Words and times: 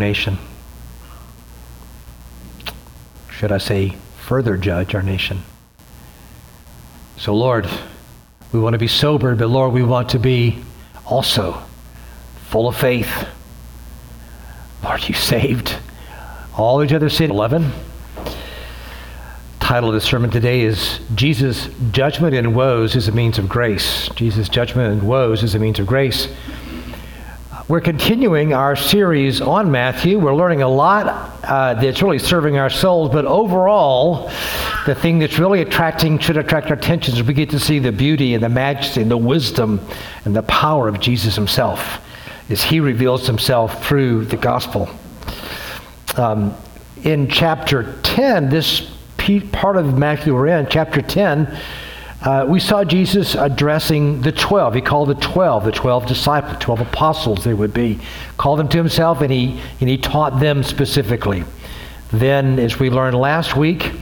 nation. 0.00 0.38
Should 3.30 3.52
I 3.52 3.58
say, 3.58 3.96
further 4.18 4.56
judge 4.56 4.94
our 4.94 5.02
nation? 5.02 5.42
So, 7.16 7.34
Lord, 7.34 7.68
we 8.52 8.58
want 8.58 8.74
to 8.74 8.78
be 8.78 8.88
sober, 8.88 9.36
but 9.36 9.46
Lord, 9.46 9.72
we 9.72 9.84
want 9.84 10.08
to 10.10 10.18
be 10.18 10.58
also 11.06 11.62
full 12.48 12.66
of 12.66 12.76
faith. 12.76 13.28
Lord, 14.82 15.08
you 15.08 15.14
saved 15.14 15.76
all 16.56 16.78
these 16.78 16.92
other 16.92 17.08
cities. 17.08 17.30
11. 17.30 17.70
Title 19.60 19.90
of 19.90 19.94
the 19.94 20.00
sermon 20.00 20.30
today 20.30 20.62
is 20.62 20.98
Jesus' 21.14 21.68
Judgment 21.92 22.34
and 22.34 22.56
Woes 22.56 22.96
is 22.96 23.06
a 23.06 23.12
Means 23.12 23.38
of 23.38 23.48
Grace. 23.48 24.08
Jesus' 24.16 24.48
Judgment 24.48 24.92
and 24.92 25.06
Woes 25.06 25.44
is 25.44 25.54
a 25.54 25.58
Means 25.60 25.78
of 25.78 25.86
Grace. 25.86 26.26
We're 27.70 27.80
continuing 27.80 28.52
our 28.52 28.74
series 28.74 29.40
on 29.40 29.70
Matthew. 29.70 30.18
We're 30.18 30.34
learning 30.34 30.60
a 30.60 30.68
lot 30.68 31.06
uh, 31.44 31.74
that's 31.74 32.02
really 32.02 32.18
serving 32.18 32.58
our 32.58 32.68
souls, 32.68 33.12
but 33.12 33.24
overall, 33.24 34.28
the 34.86 34.96
thing 34.96 35.20
that's 35.20 35.38
really 35.38 35.62
attracting, 35.62 36.18
should 36.18 36.36
attract 36.36 36.66
our 36.66 36.72
attention, 36.72 37.14
is 37.14 37.22
we 37.22 37.32
get 37.32 37.50
to 37.50 37.60
see 37.60 37.78
the 37.78 37.92
beauty 37.92 38.34
and 38.34 38.42
the 38.42 38.48
majesty 38.48 39.02
and 39.02 39.08
the 39.08 39.16
wisdom 39.16 39.80
and 40.24 40.34
the 40.34 40.42
power 40.42 40.88
of 40.88 40.98
Jesus 40.98 41.36
himself 41.36 42.04
as 42.48 42.60
he 42.60 42.80
reveals 42.80 43.24
himself 43.28 43.86
through 43.86 44.24
the 44.24 44.36
gospel. 44.36 44.90
Um, 46.16 46.52
in 47.04 47.28
chapter 47.28 47.94
10, 48.02 48.48
this 48.48 48.90
part 49.52 49.76
of 49.76 49.96
Matthew 49.96 50.34
we're 50.34 50.48
in, 50.48 50.66
chapter 50.68 51.00
10, 51.00 51.56
uh, 52.22 52.44
we 52.46 52.60
saw 52.60 52.84
Jesus 52.84 53.34
addressing 53.34 54.20
the 54.20 54.32
12. 54.32 54.74
He 54.74 54.80
called 54.82 55.08
the 55.08 55.14
12, 55.14 55.64
the 55.64 55.72
12 55.72 56.06
disciples, 56.06 56.56
12 56.60 56.80
apostles 56.80 57.44
they 57.44 57.54
would 57.54 57.72
be. 57.72 57.98
Called 58.36 58.58
them 58.58 58.68
to 58.68 58.76
himself 58.76 59.22
and 59.22 59.32
he, 59.32 59.60
and 59.80 59.88
he 59.88 59.96
taught 59.96 60.38
them 60.38 60.62
specifically. 60.62 61.44
Then, 62.10 62.58
as 62.58 62.78
we 62.78 62.90
learned 62.90 63.16
last 63.16 63.56
week, 63.56 63.92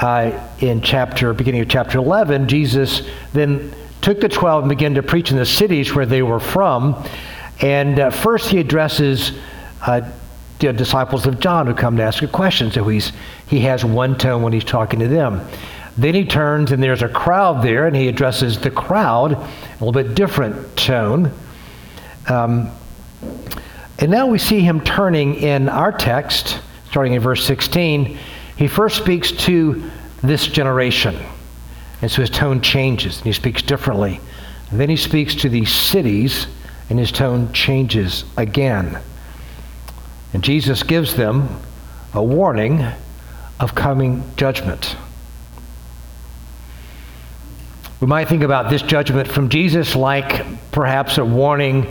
uh, 0.00 0.32
in 0.58 0.80
chapter, 0.80 1.32
beginning 1.34 1.60
of 1.60 1.68
chapter 1.68 1.98
11, 1.98 2.48
Jesus 2.48 3.02
then 3.32 3.72
took 4.00 4.20
the 4.20 4.28
12 4.28 4.64
and 4.64 4.68
began 4.68 4.94
to 4.94 5.02
preach 5.02 5.30
in 5.30 5.36
the 5.36 5.46
cities 5.46 5.94
where 5.94 6.06
they 6.06 6.22
were 6.22 6.40
from. 6.40 7.06
And 7.60 8.00
uh, 8.00 8.10
first 8.10 8.48
he 8.48 8.58
addresses 8.58 9.32
uh, 9.86 10.00
the 10.58 10.72
disciples 10.72 11.26
of 11.26 11.38
John 11.38 11.68
who 11.68 11.74
come 11.74 11.96
to 11.98 12.02
ask 12.02 12.22
a 12.22 12.28
question. 12.28 12.72
So 12.72 12.88
he's, 12.88 13.12
he 13.46 13.60
has 13.60 13.84
one 13.84 14.18
tone 14.18 14.42
when 14.42 14.52
he's 14.52 14.64
talking 14.64 14.98
to 14.98 15.08
them. 15.08 15.46
Then 15.96 16.14
he 16.14 16.24
turns 16.24 16.72
and 16.72 16.82
there's 16.82 17.02
a 17.02 17.08
crowd 17.08 17.62
there, 17.62 17.86
and 17.86 17.94
he 17.94 18.08
addresses 18.08 18.58
the 18.58 18.70
crowd, 18.70 19.32
a 19.32 19.84
little 19.84 19.92
bit 19.92 20.14
different 20.14 20.76
tone. 20.76 21.32
Um, 22.28 22.70
and 23.98 24.10
now 24.10 24.26
we 24.26 24.38
see 24.38 24.60
him 24.60 24.80
turning 24.80 25.34
in 25.34 25.68
our 25.68 25.92
text, 25.92 26.60
starting 26.88 27.12
in 27.12 27.20
verse 27.20 27.44
16. 27.44 28.18
He 28.56 28.68
first 28.68 28.96
speaks 28.96 29.32
to 29.32 29.90
this 30.22 30.46
generation. 30.46 31.18
And 32.00 32.10
so 32.10 32.20
his 32.20 32.30
tone 32.30 32.60
changes, 32.60 33.18
and 33.18 33.26
he 33.26 33.32
speaks 33.32 33.62
differently. 33.62 34.20
And 34.70 34.80
then 34.80 34.88
he 34.88 34.96
speaks 34.96 35.34
to 35.36 35.48
these 35.48 35.70
cities, 35.70 36.46
and 36.90 36.98
his 36.98 37.12
tone 37.12 37.52
changes 37.52 38.24
again. 38.36 38.98
And 40.32 40.42
Jesus 40.42 40.82
gives 40.82 41.14
them 41.14 41.48
a 42.14 42.22
warning 42.22 42.84
of 43.60 43.74
coming 43.74 44.24
judgment. 44.36 44.96
We 48.02 48.08
might 48.08 48.26
think 48.26 48.42
about 48.42 48.68
this 48.68 48.82
judgment 48.82 49.28
from 49.28 49.48
Jesus 49.48 49.94
like 49.94 50.44
perhaps 50.72 51.18
a 51.18 51.24
warning 51.24 51.86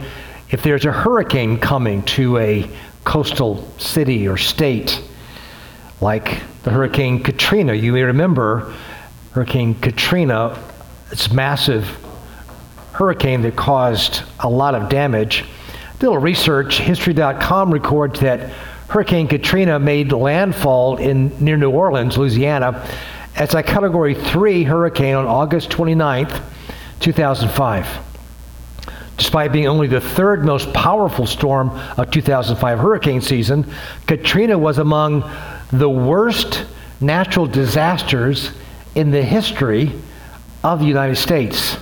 if 0.50 0.62
there's 0.62 0.84
a 0.84 0.92
hurricane 0.92 1.58
coming 1.58 2.04
to 2.04 2.38
a 2.38 2.70
coastal 3.06 3.66
city 3.78 4.28
or 4.28 4.36
state, 4.36 5.02
like 6.02 6.42
the 6.64 6.70
Hurricane 6.70 7.24
Katrina. 7.24 7.74
You 7.74 7.94
may 7.94 8.02
remember 8.04 8.74
Hurricane 9.32 9.74
Katrina, 9.74 10.62
it's 11.12 11.32
massive 11.32 11.86
hurricane 12.92 13.42
that 13.44 13.56
caused 13.56 14.24
a 14.42 14.50
lot 14.50 14.76
of 14.76 14.90
damage. 14.90 15.46
A 15.94 16.04
little 16.04 16.18
research, 16.18 16.80
history.com 16.80 17.72
records 17.72 18.20
that 18.20 18.50
Hurricane 18.90 19.30
Katrina 19.30 19.80
made 19.80 20.12
landfall 20.12 20.98
in 20.98 21.32
near 21.40 21.56
New 21.56 21.72
Orleans, 21.72 22.18
Louisiana, 22.18 22.86
as 23.36 23.54
a 23.54 23.64
Category 23.64 24.14
3 24.14 24.64
hurricane 24.64 25.16
on 25.16 25.26
August 25.26 25.70
29th, 25.70 26.42
2005. 27.00 28.00
Despite 29.18 29.52
being 29.52 29.68
only 29.68 29.88
the 29.88 30.02
third 30.02 30.46
most 30.46 30.74
powerful 30.74 31.28
storm 31.28 31.70
of 31.98 32.12
2005 32.12 32.80
hurricane 32.80 33.22
season, 33.22 33.72
Katrina 34.08 34.58
was 34.58 34.78
among 34.78 35.30
the 35.72 35.90
worst 35.90 36.66
natural 37.00 37.46
disasters 37.46 38.52
in 38.96 39.12
the 39.12 39.22
history 39.22 39.92
of 40.64 40.80
the 40.80 40.86
United 40.86 41.16
States. 41.16 41.78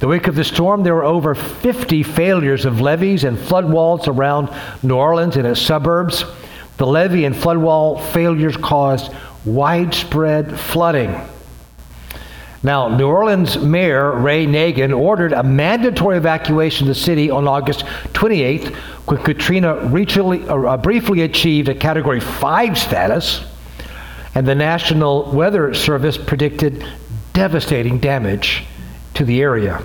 The 0.00 0.08
week 0.08 0.26
of 0.26 0.34
the 0.34 0.44
storm, 0.44 0.82
there 0.82 0.94
were 0.94 1.04
over 1.04 1.34
50 1.34 2.02
failures 2.02 2.64
of 2.64 2.80
levees 2.80 3.24
and 3.24 3.38
flood 3.38 3.70
walls 3.70 4.06
around 4.06 4.50
New 4.82 4.96
Orleans 4.96 5.36
and 5.36 5.46
its 5.46 5.60
suburbs. 5.60 6.24
The 6.76 6.86
levee 6.86 7.24
and 7.24 7.36
flood 7.36 7.58
wall 7.58 7.98
failures 7.98 8.56
caused 8.56 9.12
widespread 9.44 10.58
flooding. 10.58 11.20
Now, 12.62 12.88
New 12.88 13.06
Orleans 13.06 13.58
Mayor 13.58 14.12
Ray 14.12 14.46
Nagin 14.46 14.98
ordered 14.98 15.34
a 15.34 15.42
mandatory 15.42 16.16
evacuation 16.16 16.88
of 16.88 16.94
the 16.94 17.00
city 17.00 17.30
on 17.30 17.46
August 17.46 17.80
28th 18.14 18.74
when 19.06 19.22
Katrina 19.22 19.86
recently, 19.88 20.48
uh, 20.48 20.78
briefly 20.78 21.20
achieved 21.22 21.68
a 21.68 21.74
Category 21.74 22.20
5 22.20 22.78
status, 22.78 23.44
and 24.34 24.48
the 24.48 24.54
National 24.54 25.30
Weather 25.30 25.74
Service 25.74 26.16
predicted 26.16 26.86
devastating 27.34 27.98
damage 27.98 28.64
to 29.12 29.26
the 29.26 29.42
area. 29.42 29.82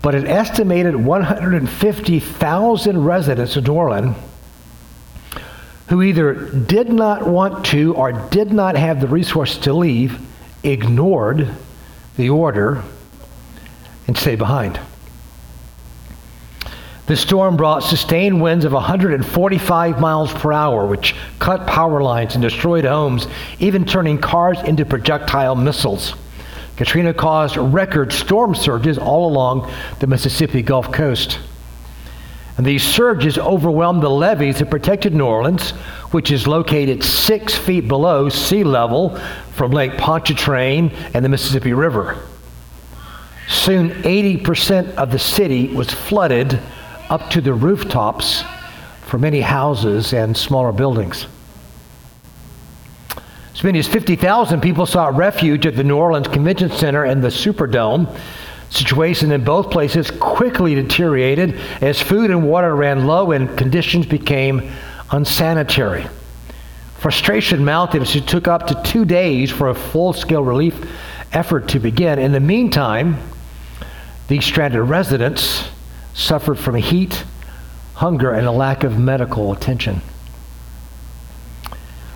But 0.00 0.14
an 0.14 0.26
estimated 0.26 0.96
150,000 0.96 3.04
residents 3.04 3.56
of 3.56 3.66
New 3.66 3.72
Orleans 3.72 4.16
who 5.88 6.02
either 6.02 6.34
did 6.34 6.92
not 6.92 7.26
want 7.26 7.64
to 7.66 7.94
or 7.94 8.12
did 8.12 8.52
not 8.52 8.76
have 8.76 9.00
the 9.00 9.08
resources 9.08 9.58
to 9.58 9.72
leave 9.72 10.20
ignored 10.62 11.48
the 12.16 12.30
order 12.30 12.82
and 14.06 14.16
stayed 14.16 14.38
behind. 14.38 14.78
The 17.06 17.16
storm 17.16 17.56
brought 17.56 17.82
sustained 17.82 18.42
winds 18.42 18.66
of 18.66 18.72
145 18.72 19.98
miles 19.98 20.32
per 20.34 20.52
hour, 20.52 20.86
which 20.86 21.14
cut 21.38 21.66
power 21.66 22.02
lines 22.02 22.34
and 22.34 22.42
destroyed 22.42 22.84
homes, 22.84 23.26
even 23.58 23.86
turning 23.86 24.18
cars 24.18 24.60
into 24.60 24.84
projectile 24.84 25.54
missiles. 25.54 26.14
Katrina 26.78 27.12
caused 27.12 27.56
record 27.56 28.12
storm 28.12 28.54
surges 28.54 28.98
all 28.98 29.28
along 29.28 29.68
the 29.98 30.06
Mississippi 30.06 30.62
Gulf 30.62 30.92
Coast. 30.92 31.40
And 32.56 32.64
these 32.64 32.84
surges 32.84 33.36
overwhelmed 33.36 34.00
the 34.00 34.08
levees 34.08 34.60
that 34.60 34.70
protected 34.70 35.12
New 35.12 35.26
Orleans, 35.26 35.72
which 36.12 36.30
is 36.30 36.46
located 36.46 37.02
six 37.02 37.52
feet 37.52 37.88
below 37.88 38.28
sea 38.28 38.62
level 38.62 39.16
from 39.54 39.72
Lake 39.72 39.98
Pontchartrain 39.98 40.92
and 41.14 41.24
the 41.24 41.28
Mississippi 41.28 41.72
River. 41.72 42.16
Soon, 43.48 43.90
80% 44.04 44.94
of 44.94 45.10
the 45.10 45.18
city 45.18 45.74
was 45.74 45.90
flooded 45.90 46.60
up 47.10 47.28
to 47.30 47.40
the 47.40 47.54
rooftops 47.54 48.44
for 49.02 49.18
many 49.18 49.40
houses 49.40 50.12
and 50.12 50.36
smaller 50.36 50.70
buildings. 50.70 51.26
As 53.58 53.64
many 53.64 53.80
as 53.80 53.88
50,000 53.88 54.60
people 54.60 54.86
sought 54.86 55.16
refuge 55.16 55.66
at 55.66 55.74
the 55.74 55.82
New 55.82 55.96
Orleans 55.96 56.28
Convention 56.28 56.70
Center 56.70 57.02
and 57.02 57.20
the 57.20 57.26
Superdome 57.26 58.08
Situation 58.70 59.32
in 59.32 59.42
both 59.42 59.72
places 59.72 60.12
quickly 60.12 60.76
deteriorated 60.76 61.58
as 61.80 62.00
food 62.00 62.30
and 62.30 62.48
water 62.48 62.76
ran 62.76 63.08
low 63.08 63.32
and 63.32 63.58
conditions 63.58 64.06
became 64.06 64.70
unsanitary. 65.10 66.06
Frustration 66.98 67.64
mounted 67.64 68.02
as 68.02 68.14
it 68.14 68.28
took 68.28 68.46
up 68.46 68.68
to 68.68 68.80
two 68.84 69.04
days 69.04 69.50
for 69.50 69.70
a 69.70 69.74
full 69.74 70.12
scale 70.12 70.44
relief 70.44 70.80
effort 71.32 71.66
to 71.70 71.80
begin. 71.80 72.20
In 72.20 72.30
the 72.30 72.38
meantime, 72.38 73.16
these 74.28 74.44
stranded 74.44 74.82
residents 74.82 75.68
suffered 76.14 76.60
from 76.60 76.76
heat, 76.76 77.24
hunger, 77.94 78.30
and 78.30 78.46
a 78.46 78.52
lack 78.52 78.84
of 78.84 79.00
medical 79.00 79.52
attention. 79.52 80.00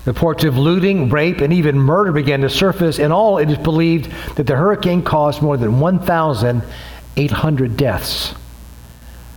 Reports 0.04 0.42
of 0.44 0.58
looting, 0.58 1.08
rape, 1.10 1.40
and 1.40 1.52
even 1.52 1.78
murder 1.78 2.10
began 2.12 2.40
to 2.40 2.50
surface. 2.50 2.98
In 2.98 3.12
all, 3.12 3.38
it 3.38 3.48
is 3.50 3.58
believed 3.58 4.10
that 4.36 4.46
the 4.46 4.56
hurricane 4.56 5.02
caused 5.02 5.42
more 5.42 5.56
than 5.56 5.78
1,800 5.78 7.76
deaths 7.76 8.34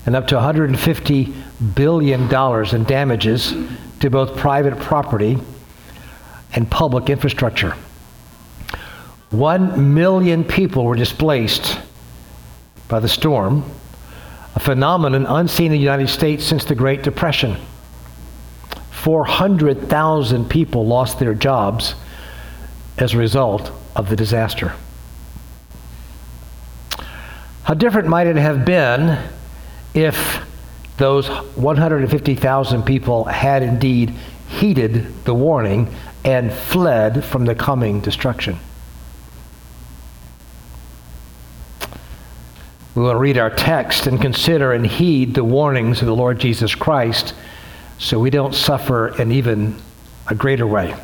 and 0.05 0.15
up 0.15 0.27
to 0.27 0.35
$150 0.35 1.33
billion 1.75 2.75
in 2.75 2.83
damages 2.83 3.53
to 3.99 4.09
both 4.09 4.37
private 4.37 4.79
property 4.79 5.37
and 6.53 6.69
public 6.69 7.09
infrastructure. 7.09 7.75
One 9.31 9.93
million 9.93 10.43
people 10.43 10.85
were 10.85 10.95
displaced 10.95 11.79
by 12.87 12.99
the 12.99 13.09
storm. 13.09 13.63
a 14.55 14.59
phenomenon 14.59 15.25
unseen 15.25 15.67
in 15.67 15.71
the 15.73 15.77
United 15.77 16.07
States 16.07 16.45
since 16.45 16.63
the 16.63 16.75
Great 16.75 17.03
Depression. 17.03 17.57
400,000 19.05 20.49
people 20.49 20.87
lost 20.87 21.19
their 21.19 21.35
jobs 21.35 21.93
as 22.97 23.13
a 23.13 23.17
result 23.19 23.71
of 23.95 24.09
the 24.09 24.15
disaster. 24.15 24.73
How 27.61 27.75
different 27.75 28.07
might 28.07 28.25
it 28.25 28.35
have 28.35 28.65
been 28.65 29.23
if 29.93 30.43
those 30.97 31.27
150,000 31.29 32.81
people 32.81 33.25
had 33.25 33.61
indeed 33.61 34.15
heeded 34.47 35.23
the 35.23 35.35
warning 35.35 35.93
and 36.23 36.51
fled 36.51 37.23
from 37.23 37.45
the 37.45 37.53
coming 37.53 38.01
destruction? 38.01 38.57
We 42.95 43.03
will 43.03 43.13
read 43.13 43.37
our 43.37 43.51
text 43.51 44.07
and 44.07 44.19
consider 44.19 44.73
and 44.73 44.87
heed 44.87 45.35
the 45.35 45.43
warnings 45.43 46.01
of 46.01 46.07
the 46.07 46.15
Lord 46.15 46.39
Jesus 46.39 46.73
Christ 46.73 47.35
so 47.97 48.19
we 48.19 48.29
don't 48.29 48.53
suffer 48.53 49.19
in 49.21 49.31
even 49.31 49.75
a 50.27 50.35
greater 50.35 50.67
way. 50.67 50.95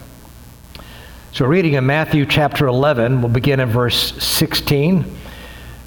So, 1.34 1.46
reading 1.46 1.74
in 1.74 1.86
Matthew 1.86 2.26
chapter 2.26 2.68
11, 2.68 3.22
we'll 3.22 3.32
begin 3.32 3.62
in 3.62 3.70
verse 3.70 4.22
16. 4.22 5.06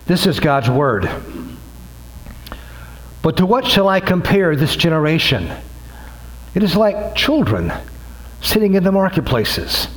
This 0.06 0.26
is 0.26 0.40
God's 0.40 0.70
word. 0.70 1.08
But 3.22 3.36
to 3.38 3.46
what 3.46 3.66
shall 3.66 3.88
I 3.88 4.00
compare 4.00 4.56
this 4.56 4.76
generation? 4.76 5.50
It 6.54 6.62
is 6.62 6.76
like 6.76 7.14
children 7.14 7.72
sitting 8.40 8.74
in 8.74 8.84
the 8.84 8.92
marketplaces 8.92 9.88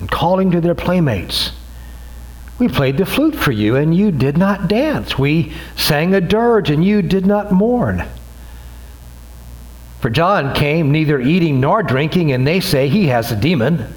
and 0.00 0.10
calling 0.10 0.50
to 0.50 0.60
their 0.60 0.74
playmates. 0.74 1.52
We 2.58 2.68
played 2.68 2.96
the 2.96 3.06
flute 3.06 3.34
for 3.34 3.52
you, 3.52 3.76
and 3.76 3.94
you 3.94 4.10
did 4.10 4.36
not 4.36 4.68
dance. 4.68 5.18
We 5.18 5.52
sang 5.76 6.14
a 6.14 6.20
dirge, 6.20 6.70
and 6.70 6.84
you 6.84 7.02
did 7.02 7.26
not 7.26 7.52
mourn. 7.52 8.04
For 10.02 10.10
John 10.10 10.52
came 10.52 10.90
neither 10.90 11.20
eating 11.20 11.60
nor 11.60 11.84
drinking, 11.84 12.32
and 12.32 12.44
they 12.44 12.58
say 12.58 12.88
he 12.88 13.06
has 13.06 13.30
a 13.30 13.36
demon. 13.36 13.94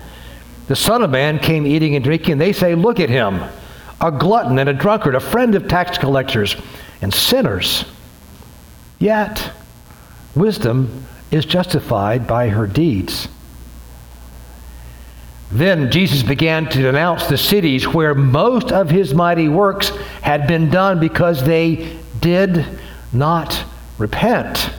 The 0.68 0.76
Son 0.76 1.02
of 1.02 1.10
Man 1.10 1.40
came 1.40 1.66
eating 1.66 1.96
and 1.96 2.04
drinking, 2.04 2.34
and 2.34 2.42
they 2.42 2.54
say, 2.54 2.76
Look 2.76 3.00
at 3.00 3.10
him, 3.10 3.42
a 4.00 4.12
glutton 4.12 4.60
and 4.60 4.70
a 4.70 4.74
drunkard, 4.74 5.16
a 5.16 5.20
friend 5.20 5.56
of 5.56 5.68
tax 5.68 5.98
collectors 5.98 6.56
and 7.02 7.12
sinners. 7.12 7.86
Yet, 9.00 9.52
wisdom 10.36 11.06
is 11.32 11.44
justified 11.44 12.28
by 12.28 12.50
her 12.50 12.68
deeds. 12.68 13.28
Then 15.52 15.90
Jesus 15.90 16.22
began 16.22 16.70
to 16.70 16.82
denounce 16.84 17.26
the 17.26 17.38
cities 17.38 17.88
where 17.88 18.14
most 18.14 18.72
of 18.72 18.92
his 18.92 19.16
mighty 19.16 19.48
works 19.48 19.90
had 20.22 20.48
been 20.48 20.70
done 20.70 21.00
because 21.00 21.44
they 21.44 21.98
did 22.22 22.64
not 23.12 23.64
repent. 23.98 24.70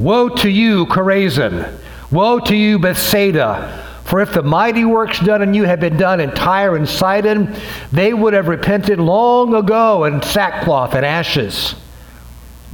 Woe 0.00 0.30
to 0.30 0.48
you, 0.48 0.86
Chorazin! 0.86 1.78
Woe 2.10 2.40
to 2.40 2.56
you, 2.56 2.78
Bethsaida! 2.78 3.86
For 4.04 4.20
if 4.20 4.32
the 4.32 4.42
mighty 4.42 4.86
works 4.86 5.20
done 5.20 5.42
in 5.42 5.52
you 5.52 5.64
had 5.64 5.78
been 5.78 5.98
done 5.98 6.20
in 6.20 6.30
Tyre 6.30 6.74
and 6.74 6.88
Sidon, 6.88 7.54
they 7.92 8.14
would 8.14 8.32
have 8.32 8.48
repented 8.48 8.98
long 8.98 9.54
ago 9.54 10.04
in 10.04 10.22
sackcloth 10.22 10.94
and 10.94 11.04
ashes. 11.04 11.74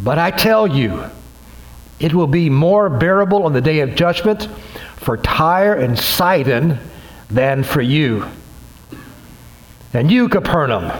But 0.02 0.19
I 0.19 0.31
tell 0.31 0.69
you, 0.69 1.05
it 1.99 2.14
will 2.14 2.28
be 2.28 2.49
more 2.49 2.88
bearable 2.88 3.43
on 3.43 3.52
the 3.52 3.61
day 3.61 3.81
of 3.81 3.96
judgment 3.96 4.49
for 4.96 5.17
Tyre 5.17 5.75
and 5.75 5.99
Sidon 5.99 6.78
than 7.28 7.64
for 7.64 7.82
you. 7.82 8.25
And 9.93 10.11
you, 10.11 10.28
Capernaum, 10.28 10.93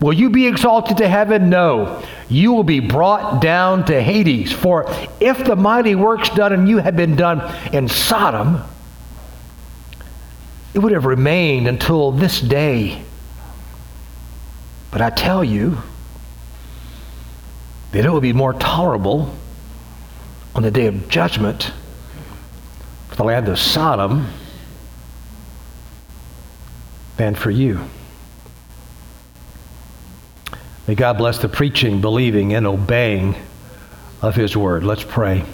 will 0.00 0.12
you 0.12 0.30
be 0.30 0.46
exalted 0.46 0.98
to 0.98 1.08
heaven? 1.08 1.50
No. 1.50 2.02
You 2.28 2.52
will 2.52 2.64
be 2.64 2.80
brought 2.80 3.40
down 3.40 3.84
to 3.86 4.02
Hades. 4.02 4.52
For 4.52 4.84
if 5.20 5.44
the 5.44 5.56
mighty 5.56 5.94
works 5.94 6.28
done 6.30 6.52
in 6.52 6.66
you 6.66 6.78
had 6.78 6.96
been 6.96 7.16
done 7.16 7.40
in 7.72 7.88
Sodom, 7.88 8.62
it 10.74 10.80
would 10.80 10.92
have 10.92 11.06
remained 11.06 11.66
until 11.66 12.12
this 12.12 12.40
day. 12.40 13.02
But 14.90 15.02
I 15.02 15.10
tell 15.10 15.42
you 15.42 15.78
that 17.92 18.04
it 18.04 18.10
will 18.10 18.20
be 18.20 18.32
more 18.32 18.52
tolerable 18.52 19.34
on 20.54 20.62
the 20.62 20.70
day 20.70 20.86
of 20.86 21.08
judgment 21.08 21.72
for 23.08 23.16
the 23.16 23.24
land 23.24 23.48
of 23.48 23.58
Sodom 23.58 24.28
than 27.16 27.34
for 27.34 27.50
you. 27.50 27.80
May 30.88 30.94
God 30.94 31.18
bless 31.18 31.36
the 31.36 31.50
preaching, 31.50 32.00
believing, 32.00 32.54
and 32.54 32.66
obeying 32.66 33.36
of 34.22 34.34
His 34.34 34.56
word. 34.56 34.84
Let's 34.84 35.04
pray. 35.04 35.44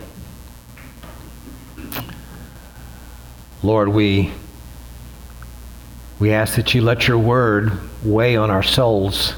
Lord, 3.60 3.88
we, 3.88 4.30
we 6.20 6.32
ask 6.32 6.54
that 6.54 6.72
you 6.72 6.82
let 6.82 7.08
your 7.08 7.18
word 7.18 7.72
weigh 8.04 8.36
on 8.36 8.52
our 8.52 8.62
souls, 8.62 9.34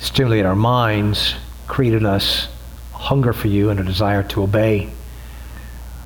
stimulate 0.00 0.44
our 0.44 0.54
minds, 0.54 1.34
create 1.66 1.94
in 1.94 2.04
us 2.04 2.48
hunger 2.92 3.32
for 3.32 3.48
you 3.48 3.70
and 3.70 3.80
a 3.80 3.84
desire 3.84 4.22
to 4.24 4.42
obey. 4.42 4.90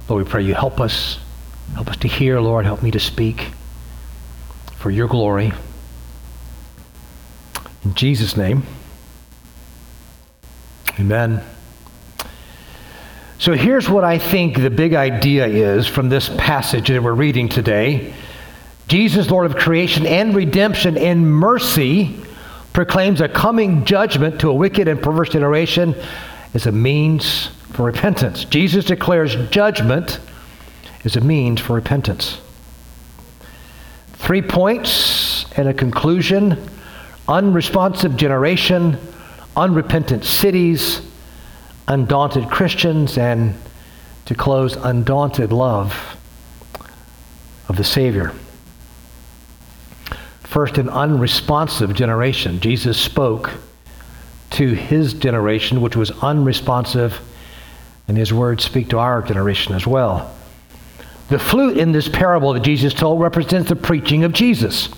Lord, 0.09 0.25
we 0.25 0.31
pray 0.31 0.43
you 0.45 0.55
help 0.55 0.79
us. 0.79 1.19
Help 1.75 1.89
us 1.89 1.97
to 1.97 2.07
hear, 2.07 2.41
Lord. 2.41 2.65
Help 2.65 2.81
me 2.81 2.93
to 2.93 3.01
speak 3.01 3.49
for 4.77 4.93
your 4.93 5.09
glory. 5.09 5.53
In 7.85 7.95
Jesus' 7.95 8.37
name, 8.37 8.63
amen. 10.99 11.43
So 13.39 13.55
here's 13.55 13.89
what 13.89 14.05
I 14.05 14.19
think 14.19 14.59
the 14.59 14.69
big 14.69 14.93
idea 14.93 15.47
is 15.47 15.87
from 15.87 16.11
this 16.11 16.29
passage 16.29 16.89
that 16.89 17.03
we're 17.03 17.15
reading 17.15 17.49
today. 17.49 18.13
Jesus, 18.87 19.31
Lord 19.31 19.47
of 19.47 19.57
creation 19.57 20.05
and 20.05 20.35
redemption 20.35 20.99
and 20.99 21.27
mercy, 21.27 22.23
proclaims 22.75 23.23
a 23.23 23.29
coming 23.29 23.87
judgment 23.87 24.41
to 24.41 24.51
a 24.51 24.55
wicked 24.55 24.89
and 24.89 25.03
perverse 25.03 25.31
generation 25.31 25.95
as 26.53 26.67
a 26.67 26.73
means 26.73 27.47
for 27.73 27.85
repentance. 27.85 28.45
Jesus 28.45 28.85
declares 28.85 29.37
judgment 29.51 30.21
is 31.05 31.17
a 31.17 31.21
means 31.23 31.61
for 31.61 31.75
repentance. 31.75 32.39
Three 34.15 34.43
points 34.43 35.47
and 35.57 35.67
a 35.67 35.73
conclusion 35.73 36.59
unresponsive 37.31 38.17
generation, 38.17 38.99
unrepentant 39.57 40.25
cities, 40.25 41.01
undaunted 41.87 42.51
Christians, 42.51 43.17
and 43.17 43.55
to 44.27 44.35
close, 44.35 44.77
undaunted 44.77 45.53
love 45.53 46.17
of 47.69 47.77
the 47.77 47.85
Savior. 47.85 48.33
First, 50.43 50.79
an 50.79 50.89
unresponsive 50.89 51.95
generation. 51.95 52.59
Jesus 52.59 52.99
spoke 53.01 53.53
to 54.51 54.75
his 54.75 55.15
generation, 55.15 55.81
which 55.81 55.95
was 55.95 56.11
unresponsive 56.23 57.21
and 58.09 58.19
his 58.19 58.33
words 58.33 58.65
speak 58.65 58.89
to 58.89 58.99
our 58.99 59.23
generation 59.23 59.73
as 59.73 59.87
well. 59.87 60.35
The 61.29 61.39
flute 61.39 61.79
in 61.79 61.93
this 61.93 62.09
parable 62.09 62.53
that 62.55 62.65
Jesus 62.65 62.93
told 62.93 63.21
represents 63.21 63.69
the 63.69 63.77
preaching 63.77 64.25
of 64.25 64.33
Jesus. 64.33 64.89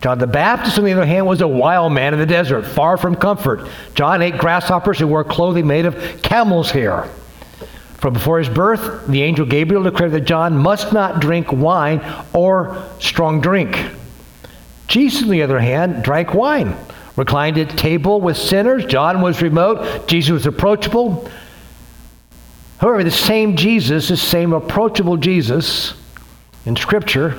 John 0.00 0.18
the 0.18 0.28
Baptist, 0.28 0.78
on 0.78 0.84
the 0.84 0.92
other 0.92 1.06
hand, 1.06 1.26
was 1.26 1.40
a 1.40 1.48
wild 1.48 1.92
man 1.92 2.14
in 2.14 2.20
the 2.20 2.26
desert, 2.26 2.64
far 2.64 2.96
from 2.96 3.16
comfort. 3.16 3.68
John 3.94 4.22
ate 4.22 4.38
grasshoppers 4.38 5.00
and 5.00 5.10
wore 5.10 5.24
clothing 5.24 5.66
made 5.66 5.86
of 5.86 6.22
camel's 6.22 6.70
hair. 6.70 7.08
From 7.96 8.12
before 8.12 8.38
his 8.38 8.48
birth, 8.48 9.08
the 9.08 9.22
angel 9.22 9.44
Gabriel 9.44 9.82
declared 9.82 10.12
that 10.12 10.20
John 10.20 10.56
must 10.56 10.92
not 10.92 11.20
drink 11.20 11.50
wine 11.50 12.00
or 12.32 12.84
strong 13.00 13.40
drink. 13.40 13.76
Jesus, 14.86 15.24
on 15.24 15.30
the 15.30 15.42
other 15.42 15.58
hand, 15.58 16.04
drank 16.04 16.32
wine, 16.32 16.76
reclined 17.16 17.58
at 17.58 17.76
table 17.76 18.20
with 18.20 18.36
sinners. 18.36 18.86
John 18.86 19.20
was 19.20 19.42
remote, 19.42 20.06
Jesus 20.06 20.30
was 20.30 20.46
approachable. 20.46 21.28
However, 22.78 23.02
the 23.02 23.10
same 23.10 23.56
Jesus, 23.56 24.06
the 24.06 24.16
same 24.16 24.52
approachable 24.52 25.16
Jesus 25.16 25.94
in 26.64 26.76
Scripture, 26.76 27.36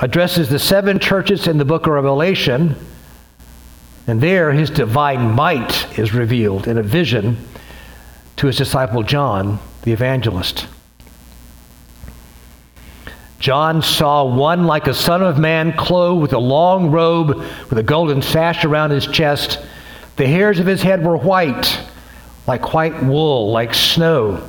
addresses 0.00 0.48
the 0.48 0.58
seven 0.58 0.98
churches 0.98 1.46
in 1.46 1.58
the 1.58 1.64
book 1.64 1.86
of 1.86 1.92
Revelation, 1.92 2.76
and 4.06 4.20
there 4.20 4.52
his 4.52 4.70
divine 4.70 5.32
might 5.32 5.98
is 5.98 6.12
revealed 6.12 6.68
in 6.68 6.78
a 6.78 6.82
vision 6.82 7.36
to 8.36 8.46
his 8.46 8.56
disciple 8.56 9.02
John, 9.02 9.58
the 9.82 9.92
evangelist. 9.92 10.66
John 13.38 13.82
saw 13.82 14.24
one 14.24 14.66
like 14.66 14.86
a 14.86 14.94
son 14.94 15.22
of 15.22 15.38
man 15.38 15.72
clothed 15.74 16.22
with 16.22 16.32
a 16.32 16.38
long 16.38 16.90
robe 16.90 17.36
with 17.68 17.78
a 17.78 17.82
golden 17.82 18.22
sash 18.22 18.64
around 18.64 18.90
his 18.90 19.06
chest. 19.06 19.60
The 20.16 20.26
hairs 20.26 20.58
of 20.58 20.66
his 20.66 20.82
head 20.82 21.04
were 21.04 21.16
white 21.16 21.78
like 22.46 22.74
white 22.74 23.02
wool, 23.02 23.50
like 23.50 23.74
snow. 23.74 24.46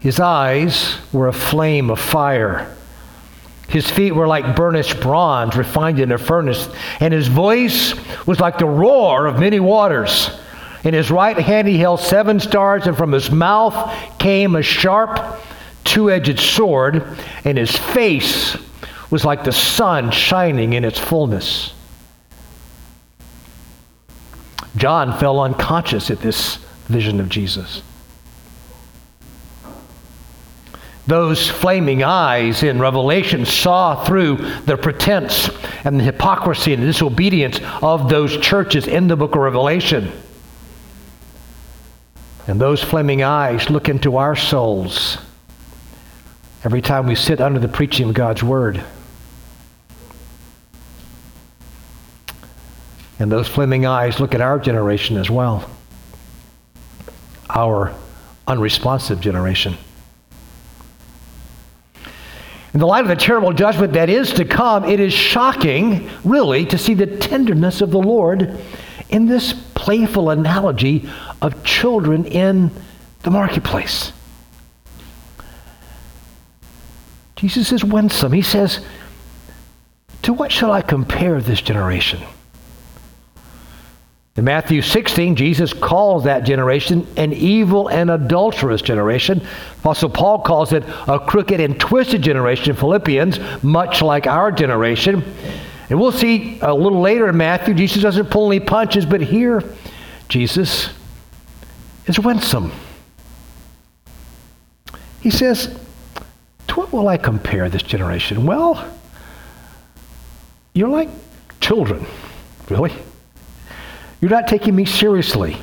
His 0.00 0.20
eyes 0.20 0.96
were 1.12 1.28
a 1.28 1.32
flame 1.32 1.90
of 1.90 1.98
fire. 1.98 2.75
His 3.68 3.90
feet 3.90 4.12
were 4.12 4.28
like 4.28 4.54
burnished 4.54 5.00
bronze 5.00 5.56
refined 5.56 5.98
in 5.98 6.12
a 6.12 6.18
furnace, 6.18 6.68
and 7.00 7.12
his 7.12 7.28
voice 7.28 7.94
was 8.26 8.40
like 8.40 8.58
the 8.58 8.66
roar 8.66 9.26
of 9.26 9.40
many 9.40 9.60
waters. 9.60 10.30
In 10.84 10.94
his 10.94 11.10
right 11.10 11.36
hand 11.36 11.66
he 11.66 11.78
held 11.78 12.00
seven 12.00 12.38
stars, 12.38 12.86
and 12.86 12.96
from 12.96 13.10
his 13.10 13.30
mouth 13.30 14.18
came 14.18 14.54
a 14.54 14.62
sharp, 14.62 15.40
two 15.82 16.10
edged 16.10 16.38
sword, 16.38 17.04
and 17.44 17.58
his 17.58 17.76
face 17.76 18.56
was 19.10 19.24
like 19.24 19.42
the 19.42 19.52
sun 19.52 20.10
shining 20.10 20.74
in 20.74 20.84
its 20.84 20.98
fullness. 20.98 21.72
John 24.76 25.18
fell 25.18 25.40
unconscious 25.40 26.10
at 26.10 26.20
this 26.20 26.56
vision 26.86 27.18
of 27.18 27.28
Jesus. 27.28 27.82
Those 31.06 31.48
flaming 31.48 32.02
eyes 32.02 32.64
in 32.64 32.80
Revelation 32.80 33.46
saw 33.46 34.04
through 34.04 34.36
the 34.62 34.76
pretense 34.76 35.48
and 35.84 36.00
the 36.00 36.04
hypocrisy 36.04 36.72
and 36.74 36.82
the 36.82 36.88
disobedience 36.88 37.60
of 37.80 38.08
those 38.08 38.36
churches 38.38 38.88
in 38.88 39.06
the 39.06 39.14
book 39.14 39.36
of 39.36 39.40
Revelation. 39.40 40.10
And 42.48 42.60
those 42.60 42.82
flaming 42.82 43.22
eyes 43.22 43.70
look 43.70 43.88
into 43.88 44.16
our 44.16 44.34
souls 44.34 45.18
every 46.64 46.82
time 46.82 47.06
we 47.06 47.14
sit 47.14 47.40
under 47.40 47.60
the 47.60 47.68
preaching 47.68 48.08
of 48.08 48.14
God's 48.14 48.42
Word. 48.42 48.82
And 53.20 53.30
those 53.30 53.46
flaming 53.46 53.86
eyes 53.86 54.18
look 54.18 54.34
at 54.34 54.40
our 54.40 54.58
generation 54.58 55.16
as 55.16 55.30
well, 55.30 55.70
our 57.48 57.94
unresponsive 58.48 59.20
generation. 59.20 59.76
In 62.76 62.80
the 62.80 62.86
light 62.86 63.00
of 63.00 63.08
the 63.08 63.16
terrible 63.16 63.54
judgment 63.54 63.94
that 63.94 64.10
is 64.10 64.34
to 64.34 64.44
come, 64.44 64.84
it 64.84 65.00
is 65.00 65.10
shocking, 65.10 66.10
really, 66.24 66.66
to 66.66 66.76
see 66.76 66.92
the 66.92 67.06
tenderness 67.06 67.80
of 67.80 67.90
the 67.90 67.98
Lord 67.98 68.54
in 69.08 69.24
this 69.24 69.54
playful 69.74 70.28
analogy 70.28 71.08
of 71.40 71.64
children 71.64 72.26
in 72.26 72.70
the 73.22 73.30
marketplace. 73.30 74.12
Jesus 77.36 77.72
is 77.72 77.82
winsome. 77.82 78.32
He 78.34 78.42
says, 78.42 78.84
To 80.20 80.34
what 80.34 80.52
shall 80.52 80.70
I 80.70 80.82
compare 80.82 81.40
this 81.40 81.62
generation? 81.62 82.20
In 84.36 84.44
Matthew 84.44 84.82
16, 84.82 85.34
Jesus 85.34 85.72
calls 85.72 86.24
that 86.24 86.40
generation 86.40 87.06
an 87.16 87.32
evil 87.32 87.88
and 87.88 88.10
adulterous 88.10 88.82
generation. 88.82 89.40
Apostle 89.78 90.10
Paul 90.10 90.40
calls 90.40 90.74
it 90.74 90.84
a 91.08 91.18
crooked 91.18 91.58
and 91.58 91.80
twisted 91.80 92.20
generation 92.20 92.70
in 92.70 92.76
Philippians, 92.76 93.62
much 93.62 94.02
like 94.02 94.26
our 94.26 94.52
generation. 94.52 95.24
And 95.88 95.98
we'll 95.98 96.12
see 96.12 96.58
a 96.60 96.74
little 96.74 97.00
later 97.00 97.30
in 97.30 97.36
Matthew, 97.38 97.72
Jesus 97.72 98.02
doesn't 98.02 98.28
pull 98.28 98.52
any 98.52 98.60
punches, 98.60 99.06
but 99.06 99.22
here, 99.22 99.62
Jesus 100.28 100.90
is 102.06 102.20
winsome. 102.20 102.72
He 105.22 105.30
says, 105.30 105.78
To 106.68 106.74
what 106.74 106.92
will 106.92 107.08
I 107.08 107.16
compare 107.16 107.70
this 107.70 107.82
generation? 107.82 108.44
Well, 108.44 108.86
you're 110.74 110.90
like 110.90 111.08
children, 111.60 112.04
really. 112.68 112.92
You're 114.20 114.30
not 114.30 114.48
taking 114.48 114.74
me 114.74 114.84
seriously. 114.84 115.56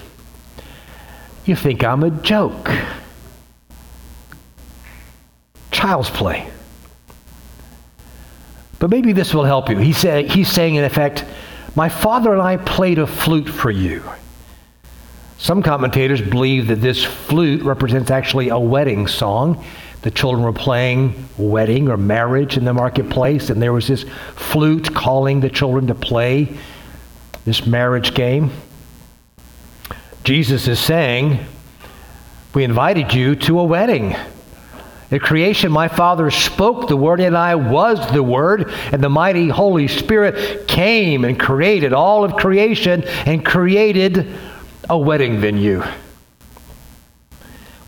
You 1.45 1.55
think 1.55 1.83
I'm 1.83 2.03
a 2.03 2.11
joke. 2.11 2.69
Child's 5.71 6.09
play. 6.09 6.49
But 8.79 8.89
maybe 8.89 9.13
this 9.13 9.33
will 9.33 9.43
help 9.43 9.69
you. 9.69 9.77
He 9.77 9.93
say, 9.93 10.27
he's 10.27 10.49
saying, 10.49 10.75
in 10.75 10.83
effect, 10.83 11.25
My 11.75 11.89
father 11.89 12.31
and 12.31 12.41
I 12.41 12.57
played 12.57 12.99
a 12.99 13.07
flute 13.07 13.49
for 13.49 13.71
you. 13.71 14.03
Some 15.37 15.63
commentators 15.63 16.21
believe 16.21 16.67
that 16.67 16.81
this 16.81 17.03
flute 17.03 17.63
represents 17.63 18.11
actually 18.11 18.49
a 18.49 18.59
wedding 18.59 19.07
song. 19.07 19.63
The 20.03 20.11
children 20.11 20.43
were 20.43 20.53
playing 20.53 21.27
wedding 21.37 21.89
or 21.89 21.97
marriage 21.97 22.55
in 22.55 22.65
the 22.65 22.73
marketplace, 22.73 23.49
and 23.49 23.61
there 23.61 23.73
was 23.73 23.87
this 23.87 24.05
flute 24.35 24.93
calling 24.93 25.39
the 25.39 25.49
children 25.49 25.87
to 25.87 25.95
play 25.95 26.57
this 27.45 27.65
marriage 27.65 28.13
game. 28.13 28.51
Jesus 30.23 30.67
is 30.67 30.79
saying, 30.79 31.45
We 32.53 32.63
invited 32.63 33.13
you 33.13 33.35
to 33.35 33.59
a 33.59 33.63
wedding. 33.63 34.15
At 35.11 35.21
creation, 35.21 35.71
my 35.71 35.89
Father 35.89 36.31
spoke 36.31 36.87
the 36.87 36.97
Word, 36.97 37.19
and 37.19 37.37
I 37.37 37.53
was 37.53 38.11
the 38.11 38.23
Word, 38.23 38.71
and 38.91 39.03
the 39.03 39.09
mighty 39.09 39.47
Holy 39.47 39.87
Spirit 39.87 40.67
came 40.67 41.23
and 41.23 41.39
created 41.39 41.93
all 41.93 42.23
of 42.23 42.35
creation 42.35 43.03
and 43.25 43.45
created 43.45 44.27
a 44.89 44.97
wedding 44.97 45.39
venue. 45.39 45.83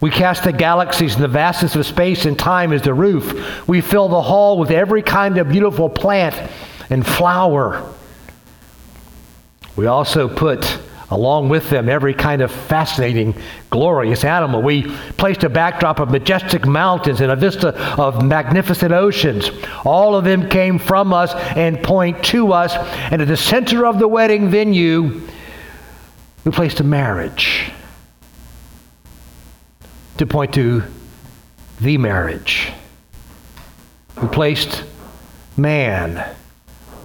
We 0.01 0.11
cast 0.11 0.43
the 0.43 0.51
galaxies 0.51 1.15
and 1.15 1.23
the 1.23 1.29
vastness 1.29 1.75
of 1.75 1.85
space 1.87 2.25
and 2.25 2.37
time 2.37 2.71
as 2.71 2.83
the 2.83 2.93
roof. 2.93 3.67
We 3.67 3.81
fill 3.81 4.07
the 4.07 4.21
hall 4.21 4.59
with 4.59 4.69
every 4.69 5.01
kind 5.01 5.39
of 5.39 5.49
beautiful 5.49 5.89
plant 5.89 6.35
and 6.91 7.03
flower. 7.03 7.91
We 9.75 9.87
also 9.87 10.27
put 10.27 10.79
along 11.11 11.49
with 11.49 11.69
them 11.69 11.87
every 11.87 12.13
kind 12.13 12.41
of 12.41 12.51
fascinating, 12.51 13.35
glorious 13.69 14.23
animal. 14.23 14.61
We 14.61 14.83
placed 15.17 15.43
a 15.43 15.49
backdrop 15.49 15.99
of 15.99 16.09
majestic 16.09 16.65
mountains 16.65 17.21
and 17.21 17.31
a 17.31 17.35
vista 17.35 17.75
of 17.99 18.25
magnificent 18.25 18.91
oceans. 18.91 19.49
All 19.83 20.15
of 20.15 20.23
them 20.23 20.49
came 20.49 20.79
from 20.79 21.13
us 21.13 21.33
and 21.55 21.81
point 21.83 22.23
to 22.25 22.53
us. 22.53 22.73
And 23.11 23.21
at 23.21 23.27
the 23.27 23.37
center 23.37 23.85
of 23.85 23.99
the 23.99 24.07
wedding 24.07 24.49
venue, 24.49 25.21
we 26.43 26.51
placed 26.51 26.79
a 26.79 26.83
marriage 26.83 27.71
to 30.17 30.25
point 30.25 30.53
to 30.53 30.83
the 31.81 31.97
marriage. 31.97 32.71
We 34.21 34.27
placed 34.29 34.83
man 35.57 36.35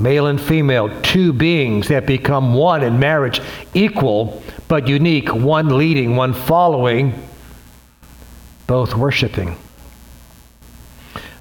male 0.00 0.26
and 0.26 0.40
female, 0.40 0.88
two 1.02 1.32
beings 1.32 1.88
that 1.88 2.06
become 2.06 2.54
one 2.54 2.82
in 2.82 2.98
marriage, 2.98 3.40
equal 3.74 4.42
but 4.68 4.88
unique, 4.88 5.32
one 5.34 5.76
leading, 5.76 6.16
one 6.16 6.32
following, 6.32 7.12
both 8.66 8.94
worshiping. 8.94 9.56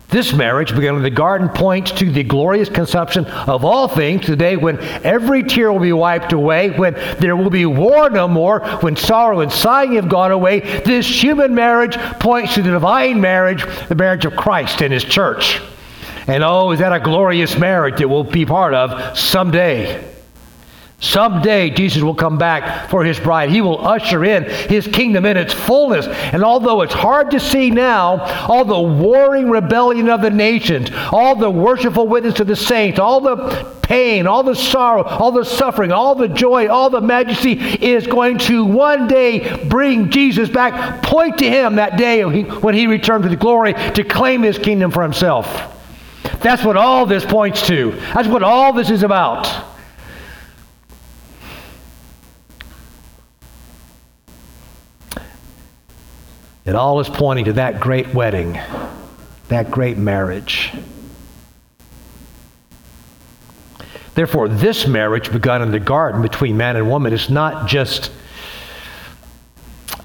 This 0.10 0.34
marriage, 0.34 0.74
begun 0.74 0.96
in 0.96 1.04
the 1.04 1.12
garden, 1.12 1.50
points 1.50 1.92
to 1.92 2.12
the 2.12 2.24
glorious 2.24 2.68
consumption 2.68 3.26
of 3.28 3.64
all 3.64 3.88
things, 3.88 4.26
the 4.26 4.36
day 4.36 4.58
when 4.58 4.80
every 5.06 5.44
tear 5.44 5.72
will 5.72 5.80
be 5.80 5.94
wiped 5.94 6.34
away, 6.34 6.72
when 6.72 6.96
there 7.20 7.36
will 7.36 7.52
be 7.52 7.68
war 7.68 8.10
no 8.10 8.28
more, 8.28 8.62
when 8.82 8.96
sorrow 8.96 9.42
and 9.42 9.52
sighing 9.52 9.94
have 9.94 10.10
gone 10.10 10.32
away. 10.32 10.62
This 10.82 11.06
human 11.06 11.54
marriage 11.54 11.96
points 12.20 12.56
to 12.56 12.64
the 12.64 12.72
divine 12.72 13.22
marriage, 13.22 13.64
the 13.88 13.94
marriage 13.94 14.26
of 14.26 14.36
Christ 14.36 14.82
and 14.82 14.92
his 14.92 15.04
church. 15.04 15.62
And 16.30 16.44
oh, 16.44 16.70
is 16.70 16.80
that 16.80 16.94
a 16.94 17.00
glorious 17.00 17.58
marriage 17.58 17.98
that 17.98 18.08
we'll 18.08 18.24
be 18.24 18.46
part 18.46 18.76
of 18.76 19.18
someday? 19.18 20.08
Someday 21.00 21.72
Jesus 21.72 22.04
will 22.04 22.14
come 22.14 22.38
back 22.38 22.88
for 22.92 23.04
his 23.04 23.20
bride. 23.20 23.50
He 23.50 23.62
will 23.62 23.88
usher 23.88 24.24
in 24.24 24.44
his 24.44 24.86
kingdom 24.86 25.26
in 25.26 25.38
its 25.38 25.54
fullness. 25.54 26.06
And 26.06 26.44
although 26.44 26.84
it's 26.84 26.94
hard 26.94 27.32
to 27.32 27.40
see 27.40 27.72
now, 27.72 28.20
all 28.48 28.64
the 28.64 28.80
warring 28.80 29.50
rebellion 29.50 30.08
of 30.08 30.22
the 30.22 30.30
nations, 30.30 30.92
all 31.12 31.36
the 31.36 31.50
worshipful 31.50 32.08
witness 32.08 32.40
of 32.40 32.46
the 32.46 32.56
saints, 32.56 33.00
all 33.00 33.22
the 33.22 33.74
pain, 33.82 34.28
all 34.28 34.44
the 34.44 34.54
sorrow, 34.54 35.04
all 35.04 35.32
the 35.32 35.46
suffering, 35.46 35.92
all 35.92 36.14
the 36.14 36.28
joy, 36.28 36.68
all 36.68 36.92
the 36.92 37.02
majesty 37.02 37.54
is 37.54 38.06
going 38.06 38.38
to 38.38 38.66
one 38.66 39.08
day 39.08 39.66
bring 39.66 40.12
Jesus 40.12 40.48
back. 40.48 41.02
Point 41.02 41.40
to 41.40 41.50
him 41.50 41.78
that 41.78 41.98
day 41.98 42.22
when 42.22 42.76
he 42.76 42.86
returns 42.86 43.26
with 43.26 43.40
glory 43.40 43.74
to 43.74 44.04
claim 44.04 44.44
his 44.44 44.60
kingdom 44.60 44.92
for 44.92 45.02
himself. 45.02 45.78
That's 46.42 46.64
what 46.64 46.78
all 46.78 47.06
this 47.06 47.26
points 47.26 47.68
to. 47.68 47.92
That's 48.14 48.28
what 48.28 48.44
all 48.44 48.72
this 48.74 48.90
is 48.90 49.04
about. 49.04 49.48
It 56.66 56.76
all 56.76 57.00
is 57.00 57.10
pointing 57.10 57.46
to 57.46 57.54
that 57.54 57.80
great 57.80 58.14
wedding, 58.14 58.60
that 59.48 59.72
great 59.72 59.98
marriage. 59.98 60.72
Therefore, 64.14 64.48
this 64.48 64.86
marriage 64.86 65.32
begun 65.32 65.62
in 65.62 65.72
the 65.72 65.80
garden 65.80 66.22
between 66.22 66.58
man 66.58 66.76
and 66.76 66.90
woman 66.90 67.12
is 67.12 67.30
not 67.30 67.68
just 67.68 68.12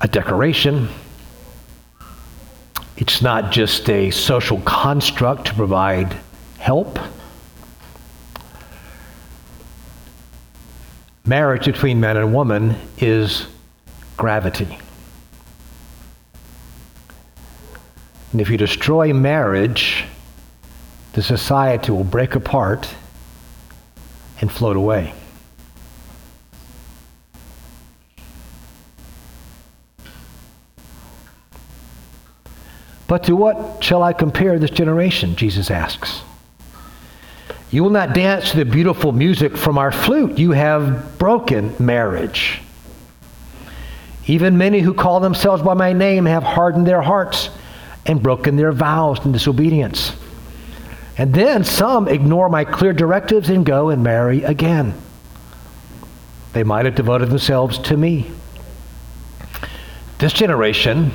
a 0.01 0.09
decoration. 0.09 0.89
It's 2.97 3.21
not 3.21 3.51
just 3.51 3.91
a 3.91 4.11
social 4.11 4.61
construct 4.61 5.47
to 5.49 5.55
provide 5.55 6.17
help. 6.59 6.99
Marriage 11.27 11.65
between 11.65 11.99
man 11.99 12.17
and 12.17 12.33
woman 12.33 12.77
is 12.99 13.47
gravity. 14.17 14.79
And 18.31 18.41
if 18.41 18.49
you 18.51 18.57
destroy 18.57 19.13
marriage, 19.13 20.05
the 21.15 21.23
society 21.23 21.91
will 21.91 22.05
break 22.05 22.35
apart 22.35 22.89
and 24.41 24.51
float 24.51 24.77
away. 24.77 25.15
But 33.15 33.23
to 33.27 33.37
what 33.37 33.85
shall 33.85 34.03
I 34.03 34.13
compare 34.13 34.59
this 34.59 34.73
generation? 34.73 35.37
Jesus 35.37 35.71
asks. 35.71 36.23
You 37.71 37.85
will 37.85 37.91
not 37.91 38.13
dance 38.13 38.51
to 38.51 38.57
the 38.57 38.65
beautiful 38.65 39.13
music 39.13 39.57
from 39.57 39.79
our 39.79 39.93
flute. 39.93 40.37
You 40.37 40.51
have 40.51 41.17
broken 41.17 41.77
marriage. 41.79 42.61
Even 44.27 44.59
many 44.59 44.81
who 44.81 44.93
call 44.93 45.21
themselves 45.21 45.63
by 45.63 45.75
my 45.75 45.93
name 45.93 46.27
have 46.27 46.43
hardened 46.43 46.89
their 46.89 47.03
hearts 47.03 47.51
and 48.05 48.21
broken 48.21 48.57
their 48.57 48.73
vows 48.73 49.25
in 49.25 49.31
disobedience. 49.31 50.17
And 51.17 51.33
then 51.33 51.63
some 51.63 52.09
ignore 52.09 52.49
my 52.49 52.65
clear 52.65 52.93
directives 52.93 53.49
and 53.49 53.65
go 53.65 53.91
and 53.91 54.03
marry 54.03 54.43
again. 54.43 54.93
They 56.53 56.65
might 56.65 56.85
have 56.85 56.97
devoted 56.97 57.31
themselves 57.31 57.79
to 57.79 57.97
me. 57.97 58.29
This 60.19 60.33
generation 60.33 61.13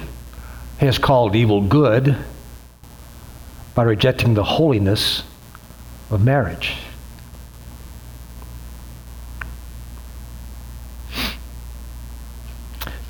has 0.80 0.98
called 0.98 1.36
evil 1.36 1.62
good 1.62 2.16
by 3.76 3.84
rejecting 3.84 4.34
the 4.34 4.44
holiness 4.44 5.24
of 6.10 6.24
marriage. 6.24 6.74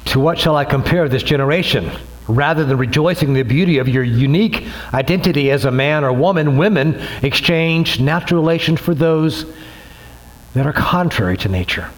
To 0.06 0.20
what 0.20 0.40
shall 0.40 0.56
I 0.56 0.66
compare 0.66 1.08
this 1.08 1.22
generation? 1.22 1.92
Rather 2.28 2.66
than 2.66 2.78
rejoicing 2.78 3.30
in 3.30 3.34
the 3.36 3.44
beauty 3.44 3.78
of 3.78 3.88
your 3.88 4.04
unique 4.04 4.66
identity 4.92 5.52
as 5.52 5.66
a 5.66 5.72
man 5.72 6.04
or 6.04 6.12
woman, 6.12 6.58
women 6.58 7.00
exchange 7.22 8.00
natural 8.00 8.42
relations 8.42 8.80
for 8.80 8.96
those 8.96 9.46
that 10.56 10.66
are 10.66 10.74
contrary 10.74 11.38
to 11.38 11.50
nature. 11.50 11.90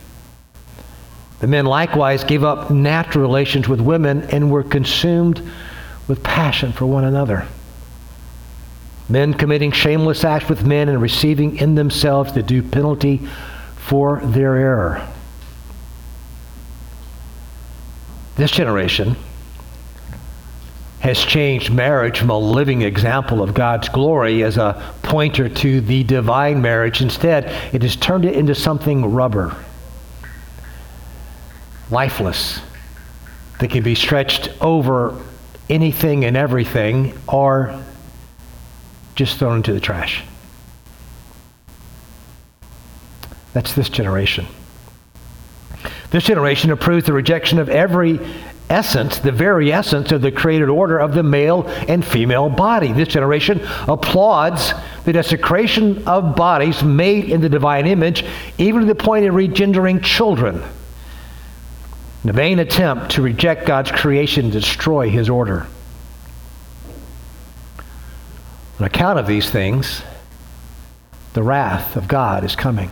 The 1.42 1.48
men 1.48 1.66
likewise 1.66 2.24
gave 2.24 2.44
up 2.44 2.70
natural 2.70 3.24
relations 3.24 3.68
with 3.68 3.82
women 3.82 4.22
and 4.30 4.52
were 4.52 4.62
consumed 4.62 5.42
with 6.08 6.22
passion 6.22 6.72
for 6.72 6.86
one 6.86 7.04
another. 7.04 7.48
Men 9.10 9.34
committing 9.34 9.72
shameless 9.72 10.24
acts 10.24 10.48
with 10.48 10.64
men 10.64 10.88
and 10.88 11.02
receiving 11.02 11.58
in 11.58 11.74
themselves 11.74 12.34
the 12.34 12.44
due 12.44 12.62
penalty 12.62 13.28
for 13.76 14.22
their 14.24 14.56
error. 14.56 15.08
This 18.36 18.52
generation 18.52 19.16
has 21.00 21.18
changed 21.18 21.74
marriage 21.74 22.20
from 22.20 22.30
a 22.30 22.38
living 22.38 22.84
example 22.84 23.42
of 23.42 23.56
God's 23.56 23.90
glory 23.90 24.44
as 24.44 24.58
a 24.58 24.94
pointer 25.02 25.50
to 25.50 25.82
the 25.82 26.04
divine 26.04 26.62
marriage. 26.62 27.02
Instead, 27.02 27.46
it 27.74 27.82
has 27.82 27.96
turned 27.96 28.26
it 28.26 28.36
into 28.36 28.54
something 28.54 29.12
rubber 29.12 29.56
lifeless 31.92 32.60
that 33.60 33.70
can 33.70 33.84
be 33.84 33.96
stretched 33.96 34.50
over 34.62 35.22
anything 35.70 36.26
and 36.26 36.36
everything 36.36 37.18
or 37.28 37.80
just 39.16 39.38
thrown 39.38 39.58
into 39.58 39.74
the 39.74 39.80
trash. 39.80 40.24
That's 43.54 43.74
this 43.74 43.90
generation. 43.90 44.48
This 46.10 46.24
generation 46.24 46.72
approves 46.72 47.06
the 47.06 47.14
rejection 47.14 47.60
of 47.60 47.70
every 47.70 48.20
essence, 48.70 49.20
the 49.20 49.32
very 49.32 49.72
essence 49.72 50.12
of 50.12 50.22
the 50.22 50.32
created 50.32 50.70
order 50.70 50.98
of 50.98 51.14
the 51.14 51.24
male 51.24 51.64
and 51.88 52.04
female 52.06 52.50
body. 52.50 52.92
This 52.94 53.10
generation 53.10 53.62
applauds 53.88 54.74
the 55.04 55.14
desecration 55.14 56.08
of 56.08 56.36
bodies 56.36 56.82
made 56.82 57.26
in 57.26 57.42
the 57.42 57.50
divine 57.50 57.86
image, 57.86 58.26
even 58.58 58.82
to 58.82 58.88
the 58.88 58.96
point 58.96 59.26
of 59.26 59.36
regendering 59.36 60.02
children 60.02 60.64
in 62.24 62.30
a 62.30 62.34
vain 62.34 62.60
attempt 62.60 63.12
to 63.12 63.22
reject 63.22 63.66
God's 63.66 63.92
creation 63.92 64.46
and 64.46 64.54
destroy 64.54 65.10
his 65.10 65.30
order. 65.30 65.66
On 68.80 68.86
account 68.86 69.20
of 69.20 69.28
these 69.28 69.50
things, 69.50 70.02
the 71.34 71.44
wrath 71.44 71.96
of 71.96 72.08
God 72.08 72.44
is 72.44 72.56
coming. 72.56 72.92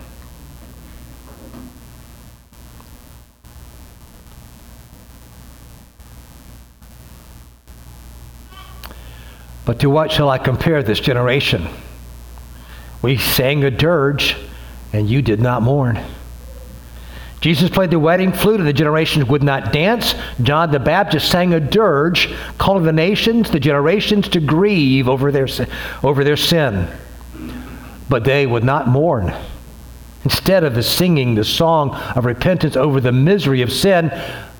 But 9.65 9.81
to 9.81 9.89
what 9.89 10.11
shall 10.11 10.29
I 10.29 10.39
compare 10.39 10.81
this 10.81 10.99
generation? 10.99 11.67
We 13.03 13.17
sang 13.17 13.63
a 13.63 13.69
dirge, 13.69 14.35
and 14.91 15.07
you 15.07 15.21
did 15.21 15.39
not 15.39 15.61
mourn. 15.61 15.99
Jesus 17.41 17.69
played 17.69 17.91
the 17.91 17.99
wedding 17.99 18.33
flute, 18.33 18.59
and 18.59 18.67
the 18.67 18.73
generations 18.73 19.25
would 19.25 19.43
not 19.43 19.71
dance. 19.71 20.13
John 20.41 20.71
the 20.71 20.79
Baptist 20.79 21.29
sang 21.29 21.53
a 21.53 21.59
dirge, 21.59 22.33
calling 22.57 22.83
the 22.83 22.91
nations, 22.91 23.49
the 23.49 23.59
generations, 23.59 24.27
to 24.29 24.41
grieve 24.41 25.07
over 25.07 25.31
their, 25.31 25.47
over 26.03 26.23
their 26.23 26.35
sin. 26.35 26.89
But 28.09 28.25
they 28.25 28.45
would 28.45 28.65
not 28.65 28.89
mourn. 28.89 29.33
Instead 30.25 30.65
of 30.65 30.75
the 30.75 30.83
singing 30.83 31.35
the 31.35 31.45
song 31.45 31.95
of 31.95 32.25
repentance 32.25 32.75
over 32.75 32.99
the 32.99 33.13
misery 33.13 33.61
of 33.61 33.71
sin, 33.71 34.11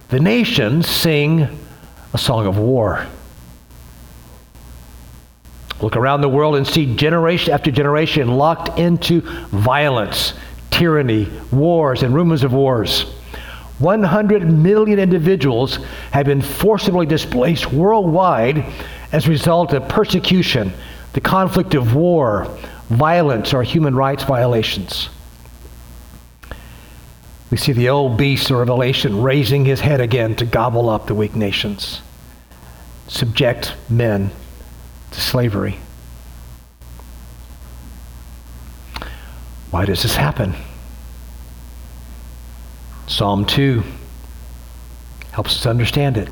the 0.08 0.20
nations 0.20 0.88
sing 0.88 1.60
a 2.14 2.18
song 2.18 2.48
of 2.48 2.58
war. 2.58 3.06
Look 5.82 5.98
around 5.98 6.22
the 6.22 6.30
world 6.30 6.56
and 6.56 6.66
see 6.66 6.96
generation 6.96 7.54
after 7.54 7.72
generation 7.72 8.38
locked 8.38 8.80
into 8.80 9.22
violence 9.50 10.34
tyranny, 10.70 11.30
wars, 11.52 12.04
and 12.04 12.14
rumors 12.14 12.44
of 12.44 12.54
wars. 12.54 13.04
100 13.80 14.52
million 14.52 15.00
individuals 15.00 15.78
have 16.12 16.26
been 16.26 16.42
forcibly 16.42 17.06
displaced 17.06 17.72
worldwide 17.72 18.66
as 19.12 19.26
a 19.26 19.30
result 19.30 19.74
of 19.74 19.88
persecution, 19.88 20.74
the 21.14 21.22
conflict 21.22 21.74
of 21.74 21.96
war, 21.96 22.46
violence, 22.90 23.54
or 23.54 23.64
human 23.64 23.96
rights 23.96 24.24
violations. 24.24 25.10
We 27.50 27.58
see 27.58 27.72
the 27.72 27.90
old 27.90 28.18
beast 28.18 28.52
of 28.52 28.58
Revelation 28.58 29.22
raising 29.24 29.66
his 29.66 29.80
head 29.80 30.02
again 30.02 30.36
to 30.36 30.46
gobble 30.46 30.90
up 30.90 31.08
the 31.08 31.16
weak 31.16 31.36
nations, 31.36 32.02
subject 33.08 33.74
men 33.90 34.30
to 35.12 35.22
slavery. 35.22 35.80
Why 39.72 39.86
does 39.86 40.04
this 40.04 40.16
happen? 40.16 40.56
Psalm 43.08 43.46
2 43.46 43.84
helps 45.32 45.56
us 45.56 45.66
understand 45.66 46.18
it. 46.18 46.30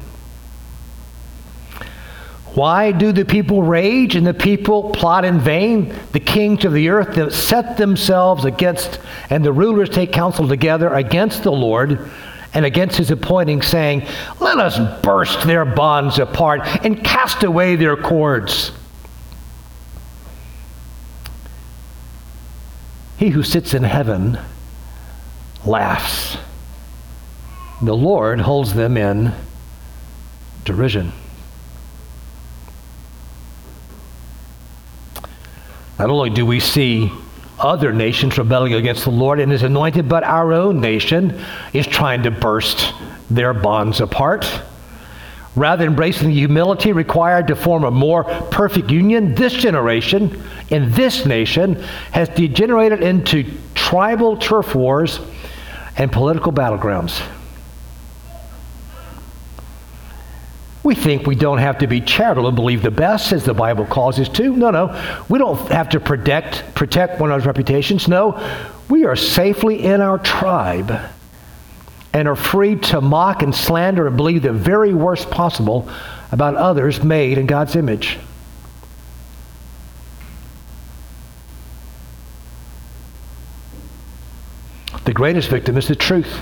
Why 2.53 2.91
do 2.91 3.11
the 3.11 3.25
people 3.25 3.61
rage 3.61 4.15
and 4.15 4.25
the 4.25 4.33
people 4.33 4.89
plot 4.89 5.25
in 5.25 5.39
vain? 5.39 5.93
The 6.11 6.19
kings 6.19 6.65
of 6.65 6.73
the 6.73 6.89
earth 6.89 7.15
that 7.15 7.31
set 7.31 7.77
themselves 7.77 8.45
against, 8.45 8.99
and 9.29 9.45
the 9.45 9.53
rulers 9.53 9.89
take 9.89 10.11
counsel 10.11 10.47
together 10.47 10.91
against 10.91 11.43
the 11.43 11.51
Lord 11.51 12.09
and 12.55 12.65
against 12.65 12.97
his 12.97 13.11
appointing, 13.11 13.61
saying, 13.61 14.07
Let 14.39 14.57
us 14.57 14.79
burst 15.03 15.45
their 15.45 15.65
bonds 15.65 16.17
apart 16.17 16.61
and 16.83 17.03
cast 17.03 17.43
away 17.43 17.75
their 17.75 17.95
cords. 17.95 18.71
He 23.17 23.29
who 23.29 23.43
sits 23.43 23.73
in 23.73 23.83
heaven 23.83 24.39
laughs. 25.65 26.37
The 27.81 27.95
Lord 27.95 28.41
holds 28.41 28.73
them 28.73 28.97
in 28.97 29.33
derision. 30.65 31.11
Not 35.97 36.09
only 36.09 36.29
do 36.29 36.45
we 36.45 36.59
see 36.59 37.11
other 37.59 37.91
nations 37.91 38.37
rebelling 38.37 38.73
against 38.73 39.03
the 39.03 39.09
Lord 39.09 39.39
and 39.39 39.51
his 39.51 39.63
anointed, 39.63 40.07
but 40.07 40.23
our 40.23 40.53
own 40.53 40.79
nation 40.79 41.41
is 41.73 41.87
trying 41.87 42.23
to 42.23 42.31
burst 42.31 42.93
their 43.31 43.53
bonds 43.53 43.99
apart. 43.99 44.45
Rather 45.57 45.83
than 45.83 45.93
embracing 45.93 46.27
the 46.27 46.35
humility 46.35 46.91
required 46.91 47.47
to 47.47 47.55
form 47.55 47.83
a 47.83 47.89
more 47.89 48.23
perfect 48.23 48.91
union, 48.91 49.33
this 49.33 49.53
generation 49.53 50.43
in 50.69 50.91
this 50.91 51.25
nation 51.25 51.81
has 52.11 52.29
degenerated 52.29 53.01
into 53.01 53.43
tribal 53.73 54.37
turf 54.37 54.75
wars 54.75 55.19
and 55.97 56.11
political 56.11 56.51
battlegrounds. 56.51 57.19
We 60.83 60.93
think 60.93 61.25
we 61.25 61.33
don't 61.33 61.57
have 61.57 61.79
to 61.79 61.87
be 61.87 62.01
charitable 62.01 62.49
and 62.49 62.55
believe 62.55 62.83
the 62.83 62.91
best, 62.91 63.33
as 63.33 63.43
the 63.43 63.55
Bible 63.55 63.87
calls 63.87 64.19
us 64.19 64.29
to. 64.29 64.55
No, 64.55 64.69
no. 64.69 65.23
We 65.27 65.39
don't 65.39 65.57
have 65.71 65.89
to 65.89 65.99
protect, 65.99 66.75
protect 66.75 67.19
one 67.19 67.31
another's 67.31 67.47
reputations. 67.47 68.07
No. 68.07 68.39
We 68.89 69.05
are 69.05 69.15
safely 69.15 69.83
in 69.83 70.01
our 70.01 70.19
tribe 70.19 70.97
and 72.17 72.27
are 72.27 72.35
free 72.35 72.75
to 72.75 72.99
mock 72.99 73.43
and 73.43 73.53
slander 73.53 74.07
and 74.07 74.17
believe 74.17 74.41
the 74.41 74.51
very 74.51 74.91
worst 74.91 75.29
possible 75.29 75.87
about 76.31 76.55
others 76.55 77.03
made 77.03 77.37
in 77.37 77.45
God's 77.45 77.75
image. 77.75 78.17
The 85.05 85.13
greatest 85.13 85.49
victim 85.49 85.77
is 85.77 85.87
the 85.87 85.95
truth. 85.95 86.41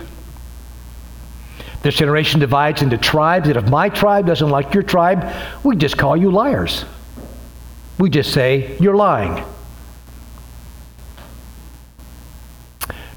This 1.81 1.95
generation 1.95 2.39
divides 2.39 2.81
into 2.81 2.97
tribes, 2.97 3.49
and 3.49 3.57
if 3.57 3.69
my 3.69 3.89
tribe 3.89 4.25
doesn't 4.27 4.49
like 4.49 4.73
your 4.73 4.81
tribe, 4.81 5.29
we 5.65 5.75
just 5.75 5.97
call 5.97 6.15
you 6.15 6.31
liars. 6.31 6.85
We 7.99 8.09
just 8.09 8.31
say, 8.31 8.77
you're 8.79 8.95
lying. 8.95 9.43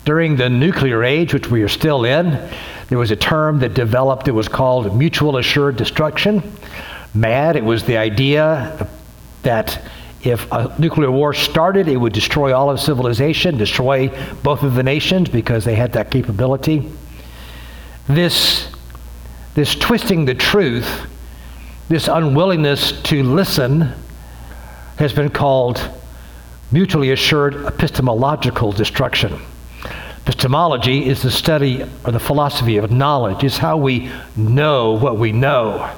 During 0.08 0.36
the 0.36 0.48
nuclear 0.48 1.04
age, 1.04 1.34
which 1.34 1.50
we 1.50 1.60
are 1.60 1.68
still 1.68 2.06
in, 2.06 2.30
there 2.88 2.96
was 2.96 3.10
a 3.10 3.16
term 3.16 3.58
that 3.58 3.74
developed 3.74 4.24
that 4.24 4.32
was 4.32 4.48
called 4.48 4.96
mutual 4.96 5.36
assured 5.36 5.76
destruction. 5.76 6.42
MAD, 7.12 7.56
it 7.56 7.62
was 7.62 7.84
the 7.84 7.98
idea 7.98 8.88
that 9.42 9.82
if 10.22 10.50
a 10.50 10.74
nuclear 10.78 11.10
war 11.10 11.34
started, 11.34 11.88
it 11.88 11.98
would 11.98 12.14
destroy 12.14 12.56
all 12.56 12.70
of 12.70 12.80
civilization, 12.80 13.58
destroy 13.58 14.08
both 14.42 14.62
of 14.62 14.76
the 14.76 14.82
nations 14.82 15.28
because 15.28 15.66
they 15.66 15.74
had 15.74 15.92
that 15.92 16.10
capability. 16.10 16.90
This, 18.06 18.66
this 19.52 19.74
twisting 19.74 20.24
the 20.24 20.34
truth, 20.34 21.02
this 21.90 22.08
unwillingness 22.08 22.92
to 23.02 23.22
listen, 23.22 23.92
has 24.96 25.12
been 25.12 25.28
called 25.28 25.86
mutually 26.72 27.10
assured 27.10 27.56
epistemological 27.66 28.72
destruction. 28.72 29.38
Epistemology 30.28 31.06
is 31.06 31.22
the 31.22 31.30
study 31.30 31.82
or 32.04 32.12
the 32.12 32.20
philosophy 32.20 32.76
of 32.76 32.90
knowledge, 32.90 33.42
is 33.42 33.56
how 33.56 33.78
we 33.78 34.10
know 34.36 34.92
what 34.92 35.16
we 35.16 35.32
know. 35.32 35.90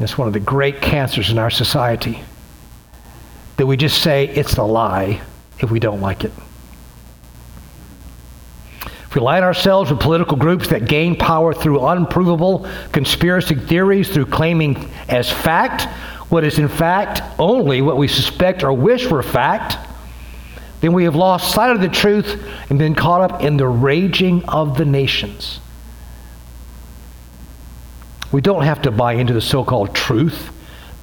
It's 0.00 0.18
one 0.18 0.26
of 0.26 0.34
the 0.34 0.40
great 0.40 0.82
cancers 0.82 1.30
in 1.30 1.38
our 1.38 1.48
society 1.48 2.20
that 3.56 3.66
we 3.66 3.76
just 3.76 4.02
say 4.02 4.26
it's 4.30 4.56
a 4.56 4.64
lie 4.64 5.20
if 5.60 5.70
we 5.70 5.78
don't 5.78 6.00
like 6.00 6.24
it. 6.24 6.32
If 8.82 9.14
we 9.14 9.20
align 9.20 9.44
ourselves 9.44 9.92
with 9.92 10.00
political 10.00 10.36
groups 10.36 10.66
that 10.70 10.88
gain 10.88 11.14
power 11.14 11.54
through 11.54 11.86
unprovable 11.86 12.68
conspiracy 12.90 13.54
theories, 13.54 14.08
through 14.12 14.26
claiming 14.26 14.90
as 15.08 15.30
fact 15.30 15.82
what 16.32 16.42
is 16.42 16.58
in 16.58 16.66
fact 16.66 17.22
only 17.38 17.80
what 17.80 17.96
we 17.96 18.08
suspect 18.08 18.64
or 18.64 18.72
wish 18.72 19.06
were 19.06 19.22
fact, 19.22 19.87
then 20.80 20.92
we 20.92 21.04
have 21.04 21.16
lost 21.16 21.52
sight 21.52 21.70
of 21.70 21.80
the 21.80 21.88
truth 21.88 22.42
and 22.70 22.78
been 22.78 22.94
caught 22.94 23.20
up 23.20 23.42
in 23.42 23.56
the 23.56 23.66
raging 23.66 24.44
of 24.44 24.76
the 24.76 24.84
nations. 24.84 25.60
We 28.30 28.40
don't 28.40 28.62
have 28.62 28.82
to 28.82 28.90
buy 28.90 29.14
into 29.14 29.32
the 29.32 29.40
so 29.40 29.64
called 29.64 29.94
truth 29.94 30.52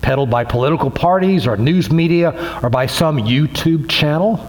peddled 0.05 0.29
by 0.29 0.43
political 0.43 0.91
parties 0.91 1.47
or 1.47 1.57
news 1.57 1.89
media 1.89 2.59
or 2.61 2.69
by 2.69 2.85
some 2.85 3.17
YouTube 3.17 3.89
channel. 3.89 4.47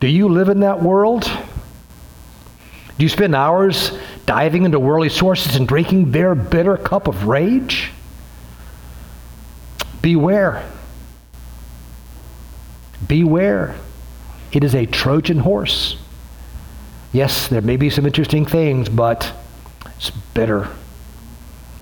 Do 0.00 0.08
you 0.08 0.28
live 0.28 0.48
in 0.48 0.60
that 0.60 0.82
world? 0.82 1.22
Do 1.22 3.04
you 3.04 3.08
spend 3.08 3.36
hours 3.36 3.96
diving 4.26 4.64
into 4.64 4.80
worldly 4.80 5.10
sources 5.10 5.54
and 5.54 5.68
drinking 5.68 6.10
their 6.10 6.34
bitter 6.34 6.76
cup 6.76 7.06
of 7.06 7.28
rage? 7.28 7.92
Beware. 10.02 10.68
Beware. 13.06 13.76
It 14.56 14.64
is 14.64 14.74
a 14.74 14.86
Trojan 14.86 15.40
horse. 15.40 15.98
Yes, 17.12 17.46
there 17.46 17.60
may 17.60 17.76
be 17.76 17.90
some 17.90 18.06
interesting 18.06 18.46
things, 18.46 18.88
but 18.88 19.30
it's 19.98 20.08
bitter. 20.32 20.70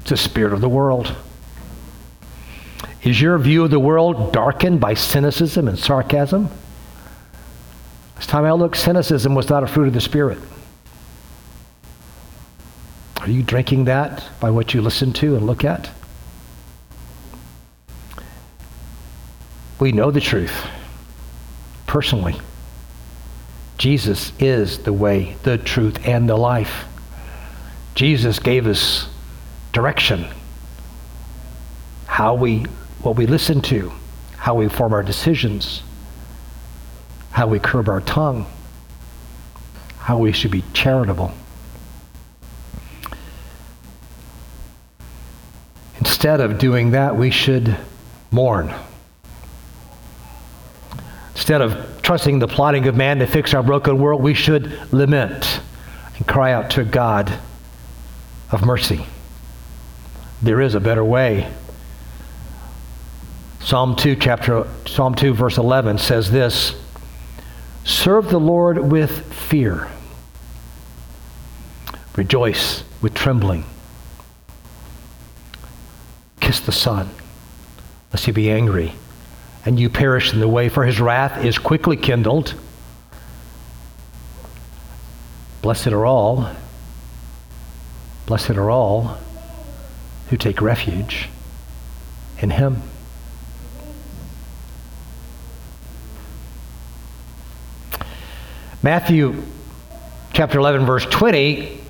It's 0.00 0.10
the 0.10 0.16
spirit 0.16 0.52
of 0.52 0.60
the 0.60 0.68
world. 0.68 1.14
Is 3.04 3.20
your 3.20 3.38
view 3.38 3.62
of 3.62 3.70
the 3.70 3.78
world 3.78 4.32
darkened 4.32 4.80
by 4.80 4.94
cynicism 4.94 5.68
and 5.68 5.78
sarcasm? 5.78 6.48
This 8.16 8.26
time 8.26 8.44
I 8.44 8.50
look, 8.50 8.74
cynicism 8.74 9.37
was 9.37 9.48
not 9.48 9.62
a 9.62 9.68
fruit 9.68 9.87
of 9.87 9.94
the 9.94 10.00
Spirit. 10.00 10.38
Are 13.20 13.30
you 13.30 13.44
drinking 13.44 13.84
that 13.84 14.24
by 14.40 14.50
what 14.50 14.74
you 14.74 14.82
listen 14.82 15.12
to 15.12 15.37
and 15.37 15.46
look 15.46 15.64
at? 15.64 15.90
We 19.78 19.92
know 19.92 20.10
the 20.10 20.20
truth 20.20 20.66
personally. 21.87 22.34
Jesus 23.78 24.32
is 24.38 24.78
the 24.78 24.92
way, 24.92 25.37
the 25.42 25.58
truth, 25.58 26.06
and 26.06 26.28
the 26.28 26.37
life. 26.37 26.84
Jesus 27.94 28.38
gave 28.38 28.66
us 28.66 29.08
direction. 29.72 30.26
How 32.06 32.34
we, 32.34 32.60
what 33.02 33.16
we 33.16 33.26
listen 33.26 33.60
to, 33.62 33.92
how 34.37 34.54
we 34.54 34.68
form 34.68 34.92
our 34.92 35.02
decisions, 35.02 35.82
how 37.30 37.46
we 37.48 37.58
curb 37.58 37.88
our 37.88 38.00
tongue, 38.00 38.46
how 39.98 40.18
we 40.18 40.32
should 40.32 40.50
be 40.50 40.62
charitable. 40.72 41.32
Instead 45.98 46.40
of 46.40 46.58
doing 46.58 46.92
that, 46.92 47.16
we 47.16 47.30
should 47.30 47.76
mourn. 48.30 48.72
Instead 51.34 51.60
of 51.60 51.93
trusting 52.05 52.38
the 52.38 52.47
plotting 52.47 52.87
of 52.87 52.95
man 52.95 53.19
to 53.19 53.27
fix 53.27 53.55
our 53.55 53.62
broken 53.62 53.99
world, 53.99 54.23
we 54.23 54.35
should 54.35 54.93
lament 54.93 55.61
and 56.17 56.27
cry 56.27 56.53
out 56.53 56.71
to 56.71 56.85
God 56.85 57.33
of 58.53 58.64
mercy. 58.64 59.07
There 60.43 60.61
is 60.61 60.75
a 60.75 60.81
better 60.81 61.03
way. 61.03 61.51
Psalm 63.61 63.97
2 63.97 64.17
chapter 64.17 64.69
Psalm 64.87 65.14
2 65.14 65.33
verse 65.33 65.57
11 65.57 65.97
says 65.97 66.31
this, 66.31 66.75
serve 67.85 68.29
the 68.29 68.38
Lord 68.38 68.79
with 68.93 69.33
fear. 69.33 69.88
Rejoice 72.17 72.85
with 73.01 73.14
trembling. 73.14 73.64
Kiss 76.40 76.61
the 76.61 76.71
Son, 76.71 77.09
lest 78.12 78.27
he 78.27 78.33
be 78.33 78.51
angry 78.51 78.93
and 79.64 79.81
you 79.81 79.88
perish 79.88 80.33
in 80.33 80.40
the 80.40 80.48
way, 80.48 80.68
for 80.68 80.85
his 80.85 81.00
wrath 81.00 81.44
is 81.44 81.59
quickly 81.59 81.96
kindled. 81.96 82.55
Blessed 85.62 85.88
are 85.88 86.05
all, 86.05 86.50
blessed 88.27 88.50
are 88.50 88.70
all 88.70 89.18
who 90.29 90.37
take 90.37 90.61
refuge 90.61 91.29
in 92.38 92.50
Him. 92.50 92.83
Matthew 98.83 99.42
chapter 100.35 100.59
11, 100.59 100.85
verse 100.85 101.07
20, 101.07 101.81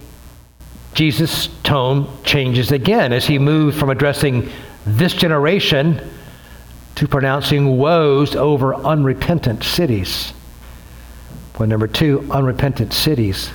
Jesus' 0.94 1.48
tone 1.64 2.08
changes 2.22 2.70
again 2.70 3.12
as 3.12 3.26
he 3.26 3.40
moves 3.40 3.76
from 3.76 3.90
addressing 3.90 4.48
this 4.87 5.12
generation 5.12 6.00
to 6.96 7.09
pronouncing 7.09 7.76
woes 7.76 8.37
over 8.37 8.74
unrepentant 8.74 9.64
cities. 9.64 10.33
Point 11.54 11.70
number 11.70 11.87
two 11.87 12.26
unrepentant 12.30 12.92
cities. 12.92 13.50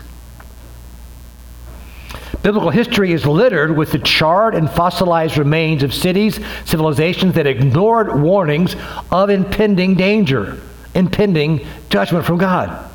Biblical 2.42 2.70
history 2.70 3.12
is 3.12 3.26
littered 3.26 3.76
with 3.76 3.92
the 3.92 4.00
charred 4.00 4.56
and 4.56 4.70
fossilized 4.70 5.38
remains 5.38 5.84
of 5.84 5.94
cities, 5.94 6.40
civilizations 6.64 7.36
that 7.36 7.48
ignored 7.48 8.22
warnings 8.22 8.76
of 9.12 9.30
impending 9.30 9.96
danger, 9.96 10.62
impending 10.96 11.66
judgment 11.90 12.26
from 12.26 12.38
God. 12.38 12.90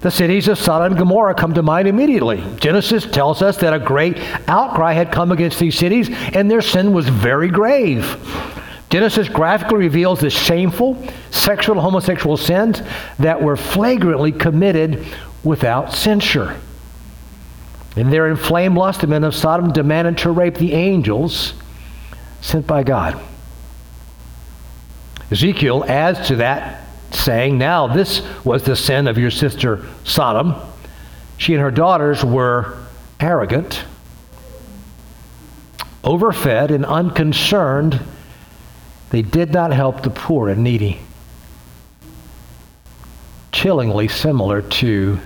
The 0.00 0.10
cities 0.10 0.48
of 0.48 0.58
Sodom 0.58 0.92
and 0.92 0.98
Gomorrah 0.98 1.34
come 1.34 1.54
to 1.54 1.62
mind 1.62 1.86
immediately. 1.86 2.44
Genesis 2.58 3.06
tells 3.06 3.40
us 3.40 3.56
that 3.58 3.72
a 3.72 3.78
great 3.78 4.18
outcry 4.48 4.92
had 4.92 5.12
come 5.12 5.32
against 5.32 5.58
these 5.58 5.78
cities, 5.78 6.08
and 6.34 6.50
their 6.50 6.60
sin 6.60 6.92
was 6.92 7.08
very 7.08 7.48
grave. 7.48 8.04
Genesis 8.90 9.28
graphically 9.28 9.78
reveals 9.78 10.20
the 10.20 10.30
shameful 10.30 11.02
sexual 11.30 11.80
homosexual 11.80 12.36
sins 12.36 12.82
that 13.18 13.42
were 13.42 13.56
flagrantly 13.56 14.32
committed 14.32 15.04
without 15.42 15.92
censure. 15.92 16.58
In 17.96 18.10
their 18.10 18.28
inflamed 18.28 18.76
lust, 18.76 19.00
the 19.00 19.06
men 19.06 19.24
of 19.24 19.34
Sodom 19.34 19.72
demanded 19.72 20.18
to 20.18 20.30
rape 20.30 20.56
the 20.56 20.74
angels 20.74 21.54
sent 22.42 22.66
by 22.66 22.82
God. 22.82 23.20
Ezekiel 25.30 25.84
adds 25.88 26.28
to 26.28 26.36
that, 26.36 26.84
saying, 27.10 27.58
Now 27.58 27.88
this 27.88 28.22
was 28.44 28.62
the 28.62 28.76
sin 28.76 29.08
of 29.08 29.18
your 29.18 29.30
sister 29.30 29.84
Sodom. 30.04 30.54
She 31.38 31.54
and 31.54 31.62
her 31.62 31.70
daughters 31.70 32.24
were 32.24 32.78
arrogant, 33.18 33.84
overfed, 36.04 36.70
and 36.70 36.84
unconcerned. 36.84 38.00
They 39.10 39.22
did 39.22 39.52
not 39.52 39.72
help 39.72 40.02
the 40.02 40.10
poor 40.10 40.48
and 40.48 40.62
needy. 40.64 41.00
Chillingly 43.52 44.08
similar 44.08 44.62
to 44.62 45.18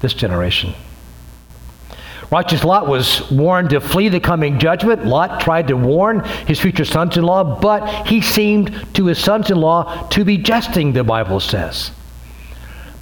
this 0.00 0.14
generation. 0.14 0.74
Righteous 2.30 2.64
Lot 2.64 2.88
was 2.88 3.30
warned 3.30 3.70
to 3.70 3.80
flee 3.80 4.08
the 4.08 4.18
coming 4.18 4.58
judgment. 4.58 5.04
Lot 5.04 5.40
tried 5.40 5.68
to 5.68 5.76
warn 5.76 6.24
his 6.46 6.58
future 6.58 6.86
sons 6.86 7.18
in 7.18 7.24
law, 7.24 7.60
but 7.60 8.06
he 8.06 8.22
seemed 8.22 8.94
to 8.94 9.04
his 9.04 9.18
sons 9.18 9.50
in 9.50 9.58
law 9.58 10.08
to 10.08 10.24
be 10.24 10.38
jesting, 10.38 10.94
the 10.94 11.04
Bible 11.04 11.40
says. 11.40 11.90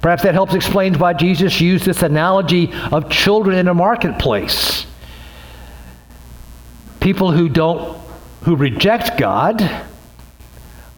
Perhaps 0.01 0.23
that 0.23 0.33
helps 0.33 0.53
explain 0.53 0.95
why 0.95 1.13
Jesus 1.13 1.61
used 1.61 1.85
this 1.85 2.03
analogy 2.03 2.73
of 2.91 3.09
children 3.09 3.57
in 3.57 3.69
a 3.69 3.73
marketplace. 3.73 4.85
People 6.99 7.31
who 7.31 7.47
don't, 7.47 8.00
who 8.41 8.55
reject 8.55 9.17
God, 9.17 9.83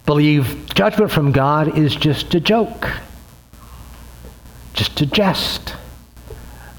believe 0.05 0.73
judgment 0.73 1.11
from 1.11 1.31
God 1.31 1.77
is 1.77 1.95
just 1.95 2.33
a 2.35 2.39
joke, 2.39 2.91
just 4.73 4.99
a 5.01 5.05
jest, 5.05 5.75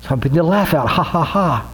something 0.02 0.32
to 0.32 0.42
laugh 0.42 0.74
at. 0.74 0.86
Ha 0.86 1.02
ha 1.02 1.24
ha. 1.24 1.70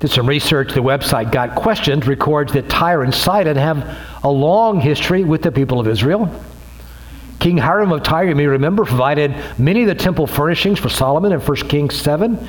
Did 0.00 0.10
some 0.12 0.28
research. 0.28 0.74
The 0.74 0.80
website 0.80 1.32
Got 1.32 1.56
Questions 1.56 2.06
records 2.06 2.52
that 2.52 2.68
Tyre 2.68 3.02
and 3.02 3.12
Sidon 3.12 3.56
have 3.56 3.98
a 4.22 4.30
long 4.30 4.80
history 4.80 5.24
with 5.24 5.42
the 5.42 5.50
people 5.50 5.80
of 5.80 5.88
Israel. 5.88 6.32
King 7.40 7.56
Hiram 7.56 7.90
of 7.92 8.04
Tyre, 8.04 8.28
you 8.28 8.34
may 8.34 8.46
remember, 8.46 8.84
provided 8.84 9.34
many 9.58 9.82
of 9.82 9.88
the 9.88 9.94
temple 9.94 10.26
furnishings 10.26 10.78
for 10.78 10.88
Solomon 10.88 11.32
in 11.32 11.40
1 11.40 11.56
Kings 11.68 11.96
7. 11.96 12.48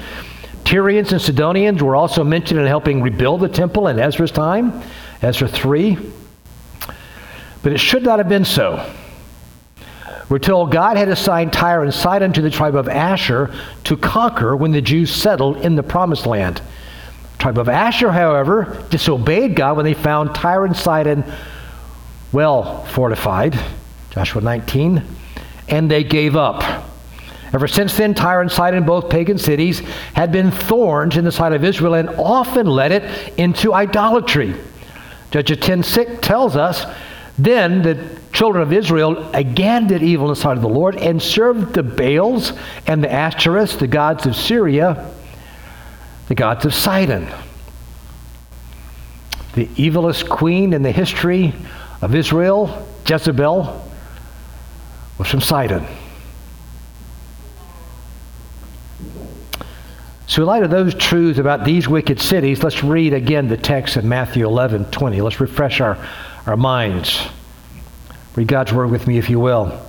Tyrians 0.70 1.12
and 1.12 1.20
Sidonians 1.20 1.82
were 1.82 1.96
also 1.96 2.24
mentioned 2.24 2.60
in 2.60 2.68
helping 2.68 3.02
rebuild 3.02 3.42
the 3.42 3.50
temple 3.50 3.88
in 3.88 3.98
Ezra's 3.98 4.30
time, 4.30 4.84
Ezra 5.20 5.48
3. 5.48 5.98
But 7.64 7.72
it 7.72 7.80
should 7.80 8.04
not 8.04 8.20
have 8.20 8.30
been 8.30 8.46
so. 8.46 8.88
We're 10.30 10.38
told 10.38 10.72
God 10.72 10.96
had 10.96 11.10
assigned 11.10 11.54
Tyre 11.54 11.82
and 11.82 11.92
Sidon 11.92 12.34
to 12.34 12.44
the 12.44 12.52
tribe 12.52 12.76
of 12.76 12.88
Asher 12.88 13.52
to 13.86 13.98
conquer 13.98 14.56
when 14.56 14.72
the 14.72 14.80
Jews 14.80 15.12
settled 15.12 15.58
in 15.58 15.76
the 15.76 15.82
promised 15.82 16.28
land 16.28 16.58
The 16.58 17.38
tribe 17.40 17.58
of 17.58 17.68
Asher, 17.68 18.12
however, 18.12 18.86
disobeyed 18.92 19.56
God 19.56 19.76
when 19.76 19.86
they 19.86 19.96
found 19.96 20.36
Tyre 20.36 20.66
and 20.66 20.78
Sidon 20.78 21.24
well 22.32 22.86
fortified, 22.86 23.60
Joshua 24.12 24.42
19, 24.42 25.02
and 25.68 25.90
they 25.90 26.04
gave 26.04 26.36
up. 26.36 26.89
Ever 27.54 27.68
since 27.68 27.98
then, 27.98 28.14
Tyre 28.14 28.42
and 28.42 28.52
Sidon, 28.52 28.84
both 28.84 29.10
pagan 29.10 29.38
cities, 29.38 29.80
had 30.14 30.32
been 30.32 30.52
thorns 30.52 31.18
in 31.18 31.26
the 31.26 31.32
sight 31.32 31.54
of 31.54 31.64
Israel 31.64 31.96
and 31.96 32.10
often 32.10 32.68
led 32.68 32.92
it 32.92 33.34
into 33.38 33.74
idolatry. 33.74 34.56
Judges 35.32 35.58
10:6 35.58 36.22
tells 36.22 36.56
us, 36.56 36.86
then 37.38 37.82
the 37.82 38.08
children 38.34 38.62
of 38.62 38.74
Israel 38.74 39.30
again 39.34 39.88
did 39.88 40.04
evil 40.04 40.28
in 40.28 40.34
the 40.34 40.40
sight 40.40 40.58
of 40.58 40.62
the 40.62 40.70
Lord 40.70 40.98
and 40.98 41.22
served 41.22 41.74
the 41.74 41.84
Baals 41.84 42.54
and 42.86 43.04
the 43.04 43.08
Ashtoreths, 43.08 43.80
the 43.80 43.88
gods 43.88 44.26
of 44.26 44.36
Syria, 44.36 45.10
the 46.28 46.36
gods 46.36 46.66
of 46.66 46.74
Sidon. 46.74 47.28
The 49.54 49.66
evilest 49.68 50.30
queen 50.30 50.74
in 50.74 50.84
the 50.84 50.92
history 50.92 51.54
of 52.02 52.14
Israel, 52.14 52.86
Jezebel, 53.08 53.90
was 55.18 55.28
from 55.28 55.42
Sidon. 55.42 55.86
So, 60.30 60.44
in 60.44 60.48
light 60.48 60.62
of 60.62 60.70
those 60.70 60.94
truths 60.94 61.40
about 61.40 61.66
these 61.66 61.88
wicked 61.88 62.22
cities, 62.22 62.62
let's 62.62 62.84
read 62.84 63.14
again 63.14 63.48
the 63.48 63.58
text 63.58 63.98
in 63.98 64.08
Matthew 64.08 64.46
11 64.46 64.92
20. 64.92 65.22
Let's 65.22 65.40
refresh 65.40 65.82
our, 65.82 65.98
our 66.46 66.56
minds. 66.56 67.28
Read 68.36 68.48
God's 68.48 68.72
word 68.72 68.92
with 68.92 69.08
me, 69.08 69.18
if 69.18 69.28
you 69.28 69.40
will. 69.40 69.84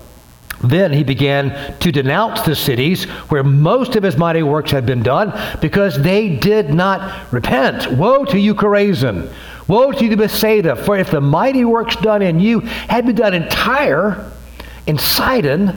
Then 0.64 0.94
he 0.94 1.04
began 1.04 1.78
to 1.80 1.92
denounce 1.92 2.40
the 2.40 2.56
cities 2.56 3.04
where 3.28 3.44
most 3.44 3.96
of 3.96 4.02
his 4.02 4.16
mighty 4.16 4.42
works 4.42 4.70
had 4.70 4.86
been 4.86 5.02
done 5.02 5.38
because 5.60 6.02
they 6.02 6.36
did 6.36 6.72
not 6.72 7.30
repent. 7.34 7.92
Woe 7.92 8.24
to 8.24 8.38
you, 8.38 8.54
Chorazin! 8.54 9.30
Woe 9.68 9.92
to 9.92 10.06
you, 10.06 10.16
Bethsaida! 10.16 10.74
For 10.74 10.96
if 10.96 11.10
the 11.10 11.20
mighty 11.20 11.66
works 11.66 11.96
done 11.96 12.22
in 12.22 12.40
you 12.40 12.60
had 12.60 13.04
been 13.04 13.16
done 13.16 13.34
in 13.34 13.46
Tyre, 13.50 14.32
in 14.86 14.96
Sidon, 14.96 15.76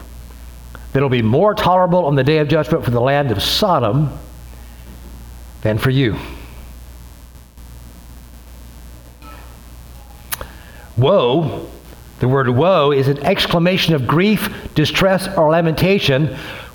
that 0.91 0.99
it 0.99 1.01
will 1.01 1.09
be 1.09 1.21
more 1.21 1.53
tolerable 1.53 2.05
on 2.05 2.15
the 2.15 2.23
day 2.23 2.39
of 2.39 2.47
judgment 2.47 2.83
for 2.83 2.91
the 2.91 3.01
land 3.01 3.31
of 3.31 3.41
Sodom 3.41 4.17
than 5.61 5.77
for 5.77 5.89
you. 5.89 6.17
Woe 10.97 11.69
the 12.21 12.27
word 12.27 12.49
woe 12.49 12.91
is 12.91 13.07
an 13.07 13.17
exclamation 13.25 13.95
of 13.95 14.05
grief, 14.05 14.47
distress, 14.75 15.27
or 15.35 15.49
lamentation. 15.49 16.27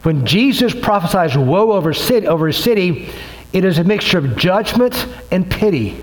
When 0.03 0.27
Jesus 0.27 0.75
prophesies 0.75 1.39
woe 1.39 1.71
over, 1.71 1.95
city, 1.95 2.27
over 2.27 2.49
a 2.49 2.53
city, 2.53 3.09
it 3.53 3.65
is 3.65 3.79
a 3.79 3.85
mixture 3.85 4.19
of 4.19 4.37
judgment 4.37 5.07
and 5.31 5.49
pity. 5.49 6.03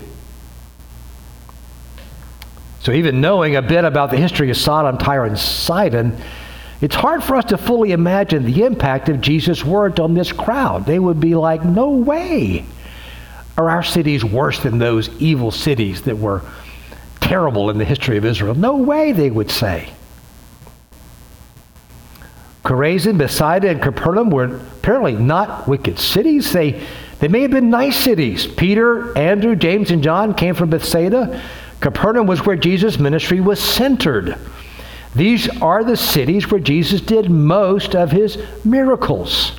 So, 2.80 2.92
even 2.92 3.20
knowing 3.20 3.54
a 3.54 3.60
bit 3.60 3.84
about 3.84 4.10
the 4.10 4.16
history 4.16 4.48
of 4.48 4.56
Sodom, 4.56 4.96
Tyre, 4.96 5.26
and 5.26 5.38
Sidon, 5.38 6.16
it's 6.84 6.94
hard 6.94 7.24
for 7.24 7.36
us 7.36 7.46
to 7.46 7.56
fully 7.56 7.92
imagine 7.92 8.44
the 8.44 8.62
impact 8.62 9.08
of 9.08 9.22
Jesus' 9.22 9.64
words 9.64 9.98
on 9.98 10.12
this 10.12 10.32
crowd. 10.32 10.84
They 10.84 10.98
would 10.98 11.18
be 11.18 11.34
like, 11.34 11.64
no 11.64 11.88
way 11.88 12.66
are 13.56 13.70
our 13.70 13.82
cities 13.82 14.22
worse 14.22 14.60
than 14.60 14.76
those 14.76 15.08
evil 15.18 15.50
cities 15.50 16.02
that 16.02 16.18
were 16.18 16.42
terrible 17.22 17.70
in 17.70 17.78
the 17.78 17.86
history 17.86 18.18
of 18.18 18.26
Israel. 18.26 18.54
No 18.54 18.76
way, 18.76 19.12
they 19.12 19.30
would 19.30 19.50
say. 19.50 19.94
Chorazin, 22.66 23.16
Bethsaida, 23.16 23.70
and 23.70 23.80
Capernaum 23.80 24.28
were 24.28 24.54
apparently 24.54 25.14
not 25.14 25.66
wicked 25.66 25.98
cities. 25.98 26.52
They, 26.52 26.86
they 27.18 27.28
may 27.28 27.40
have 27.40 27.50
been 27.50 27.70
nice 27.70 27.96
cities. 27.96 28.46
Peter, 28.46 29.16
Andrew, 29.16 29.56
James, 29.56 29.90
and 29.90 30.02
John 30.02 30.34
came 30.34 30.54
from 30.54 30.68
Bethsaida. 30.68 31.42
Capernaum 31.80 32.26
was 32.26 32.44
where 32.44 32.56
Jesus' 32.56 32.98
ministry 32.98 33.40
was 33.40 33.58
centered. 33.58 34.36
These 35.14 35.48
are 35.60 35.84
the 35.84 35.96
cities 35.96 36.50
where 36.50 36.60
Jesus 36.60 37.00
did 37.00 37.30
most 37.30 37.94
of 37.94 38.10
his 38.10 38.38
miracles. 38.64 39.52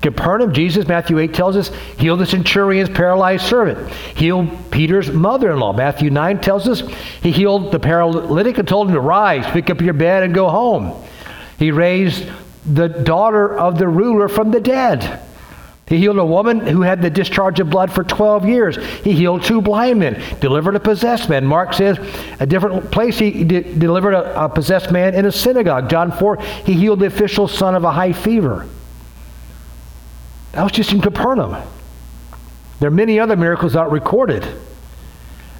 Capernaum, 0.00 0.52
Jesus, 0.52 0.86
Matthew 0.86 1.18
8 1.18 1.34
tells 1.34 1.56
us, 1.56 1.70
healed 1.98 2.20
the 2.20 2.26
centurion's 2.26 2.88
paralyzed 2.88 3.44
servant, 3.44 3.90
healed 4.14 4.70
Peter's 4.70 5.10
mother 5.10 5.50
in 5.50 5.58
law. 5.58 5.72
Matthew 5.72 6.10
9 6.10 6.40
tells 6.40 6.68
us 6.68 6.82
he 7.20 7.32
healed 7.32 7.72
the 7.72 7.80
paralytic 7.80 8.58
and 8.58 8.68
told 8.68 8.88
him 8.88 8.94
to 8.94 9.00
rise, 9.00 9.44
pick 9.46 9.70
up 9.70 9.80
your 9.80 9.94
bed, 9.94 10.22
and 10.22 10.32
go 10.32 10.48
home. 10.48 11.02
He 11.58 11.72
raised 11.72 12.24
the 12.64 12.88
daughter 12.88 13.58
of 13.58 13.78
the 13.78 13.88
ruler 13.88 14.28
from 14.28 14.52
the 14.52 14.60
dead. 14.60 15.20
He 15.88 15.98
healed 15.98 16.18
a 16.18 16.24
woman 16.24 16.60
who 16.60 16.82
had 16.82 17.00
the 17.00 17.08
discharge 17.08 17.60
of 17.60 17.70
blood 17.70 17.90
for 17.90 18.04
12 18.04 18.46
years. 18.46 18.76
He 19.02 19.12
healed 19.12 19.42
two 19.42 19.62
blind 19.62 19.98
men, 19.98 20.22
delivered 20.40 20.76
a 20.76 20.80
possessed 20.80 21.28
man. 21.28 21.46
Mark 21.46 21.72
says 21.72 21.98
a 22.40 22.46
different 22.46 22.90
place 22.90 23.18
he 23.18 23.44
de- 23.44 23.62
delivered 23.62 24.12
a, 24.12 24.44
a 24.44 24.48
possessed 24.48 24.92
man 24.92 25.14
in 25.14 25.24
a 25.24 25.32
synagogue. 25.32 25.88
John 25.88 26.12
4, 26.12 26.40
he 26.66 26.74
healed 26.74 27.00
the 27.00 27.06
official 27.06 27.48
son 27.48 27.74
of 27.74 27.84
a 27.84 27.90
high 27.90 28.12
fever. 28.12 28.68
That 30.52 30.62
was 30.62 30.72
just 30.72 30.92
in 30.92 31.00
Capernaum. 31.00 31.56
There 32.80 32.88
are 32.88 32.92
many 32.92 33.18
other 33.18 33.36
miracles 33.36 33.74
not 33.74 33.90
recorded. 33.90 34.46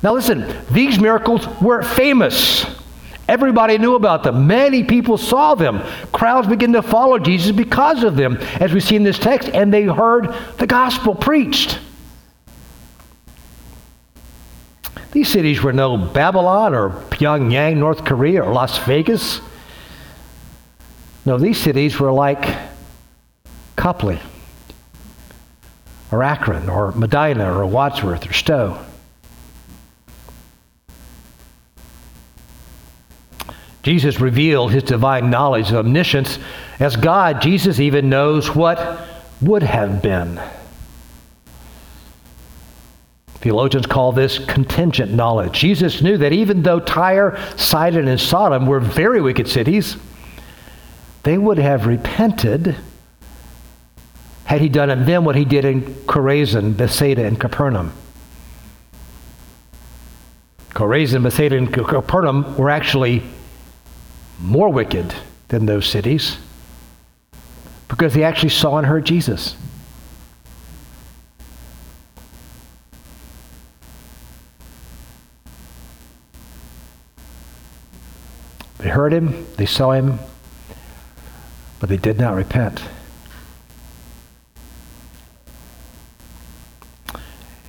Now, 0.02 0.14
listen, 0.14 0.46
these 0.70 1.00
miracles 1.00 1.46
were 1.60 1.82
famous. 1.82 2.64
Everybody 3.28 3.76
knew 3.76 3.94
about 3.94 4.22
them. 4.22 4.46
Many 4.46 4.82
people 4.82 5.18
saw 5.18 5.54
them. 5.54 5.82
Crowds 6.12 6.48
began 6.48 6.72
to 6.72 6.82
follow 6.82 7.18
Jesus 7.18 7.54
because 7.54 8.02
of 8.02 8.16
them, 8.16 8.38
as 8.58 8.72
we 8.72 8.80
see 8.80 8.96
in 8.96 9.02
this 9.02 9.18
text, 9.18 9.50
and 9.50 9.72
they 9.72 9.84
heard 9.84 10.34
the 10.56 10.66
gospel 10.66 11.14
preached. 11.14 11.78
These 15.12 15.28
cities 15.28 15.62
were 15.62 15.72
no 15.72 15.96
Babylon 15.96 16.74
or 16.74 16.90
Pyongyang, 16.90 17.76
North 17.76 18.04
Korea, 18.04 18.42
or 18.42 18.52
Las 18.52 18.78
Vegas. 18.78 19.40
No, 21.26 21.38
these 21.38 21.58
cities 21.58 22.00
were 22.00 22.12
like 22.12 22.56
Copley 23.76 24.18
or 26.10 26.22
Akron 26.22 26.68
or 26.70 26.92
Medina 26.92 27.52
or 27.52 27.66
Wadsworth 27.66 28.28
or 28.28 28.32
Stow. 28.32 28.82
Jesus 33.82 34.20
revealed 34.20 34.72
his 34.72 34.82
divine 34.82 35.30
knowledge 35.30 35.70
of 35.70 35.76
omniscience. 35.76 36.38
As 36.80 36.96
God, 36.96 37.40
Jesus 37.40 37.80
even 37.80 38.08
knows 38.08 38.54
what 38.54 39.06
would 39.40 39.62
have 39.62 40.02
been. 40.02 40.40
Theologians 43.40 43.86
call 43.86 44.10
this 44.10 44.38
contingent 44.38 45.12
knowledge. 45.12 45.60
Jesus 45.60 46.02
knew 46.02 46.18
that 46.18 46.32
even 46.32 46.62
though 46.62 46.80
Tyre, 46.80 47.38
Sidon, 47.56 48.08
and 48.08 48.20
Sodom 48.20 48.66
were 48.66 48.80
very 48.80 49.20
wicked 49.20 49.46
cities, 49.46 49.96
they 51.22 51.38
would 51.38 51.58
have 51.58 51.86
repented 51.86 52.76
had 54.44 54.60
he 54.60 54.68
done 54.68 54.90
in 54.90 55.04
them 55.04 55.24
what 55.24 55.36
he 55.36 55.44
did 55.44 55.64
in 55.64 55.82
Chorazin, 55.82 56.76
Bethsaida, 56.76 57.24
and 57.24 57.38
Capernaum. 57.38 57.92
Chorazin, 60.70 61.22
Bethsaida, 61.22 61.56
and 61.56 61.72
Capernaum 61.72 62.56
were 62.56 62.70
actually 62.70 63.22
more 64.38 64.68
wicked 64.68 65.14
than 65.48 65.66
those 65.66 65.86
cities 65.86 66.38
because 67.88 68.14
they 68.14 68.22
actually 68.22 68.50
saw 68.50 68.78
and 68.78 68.86
heard 68.86 69.04
Jesus. 69.04 69.56
They 78.78 78.88
heard 78.88 79.12
him, 79.12 79.46
they 79.56 79.66
saw 79.66 79.90
him, 79.92 80.20
but 81.80 81.88
they 81.88 81.96
did 81.96 82.18
not 82.18 82.36
repent. 82.36 82.80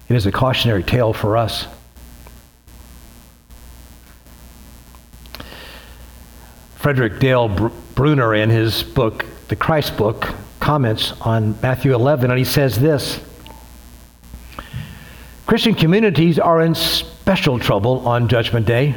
It 0.08 0.16
is 0.16 0.26
a 0.26 0.32
cautionary 0.32 0.84
tale 0.84 1.14
for 1.14 1.38
us. 1.38 1.68
Frederick 6.80 7.20
Dale 7.20 7.50
Bruner, 7.94 8.34
in 8.34 8.50
his 8.50 8.84
book, 8.84 9.26
The 9.50 9.58
Christ 9.58 9.98
Book, 9.98 10.30
comments 10.62 11.12
on 11.20 11.60
Matthew 11.62 11.94
11, 11.94 12.32
and 12.32 12.40
he 12.40 12.46
says 12.46 12.80
this 12.80 13.20
Christian 15.46 15.76
communities 15.76 16.40
are 16.40 16.62
in 16.62 16.74
special 16.74 17.60
trouble 17.60 18.08
on 18.08 18.30
Judgment 18.30 18.66
Day. 18.66 18.96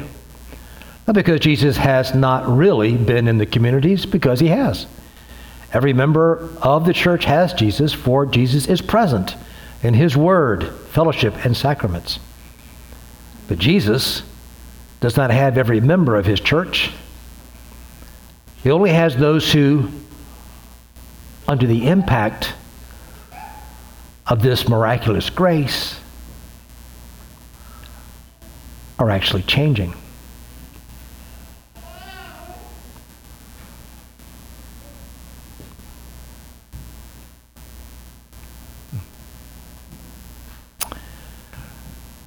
Not 1.05 1.13
because 1.13 1.41
Jesus 1.41 1.75
has 1.75 2.15
not 2.15 2.47
really 2.47 2.95
been 2.95 3.27
in 3.27 3.37
the 3.37 3.45
communities, 3.45 4.05
because 4.05 4.39
he 4.39 4.47
has. 4.47 4.87
Every 5.73 5.91
member 5.91 6.49
of 6.61 6.85
the 6.85 6.93
church 6.93 7.25
has 7.25 7.51
Jesus, 7.51 7.91
for 7.91 8.25
Jesus 8.25 8.65
is 8.65 8.81
present 8.81 9.35
in 9.81 9.93
his 9.93 10.15
word, 10.15 10.69
fellowship, 10.91 11.45
and 11.45 11.57
sacraments. 11.57 12.19
But 13.49 13.59
Jesus 13.59 14.23
does 15.01 15.17
not 15.17 15.31
have 15.31 15.57
every 15.57 15.81
member 15.81 16.15
of 16.15 16.25
his 16.25 16.39
church. 16.39 16.89
He 18.63 18.71
only 18.71 18.91
has 18.91 19.17
those 19.17 19.51
who, 19.51 19.89
under 21.49 21.67
the 21.67 21.89
impact 21.89 22.53
of 24.25 24.41
this 24.41 24.69
miraculous 24.69 25.29
grace, 25.29 25.99
are 28.97 29.09
actually 29.09 29.41
changing. 29.41 29.93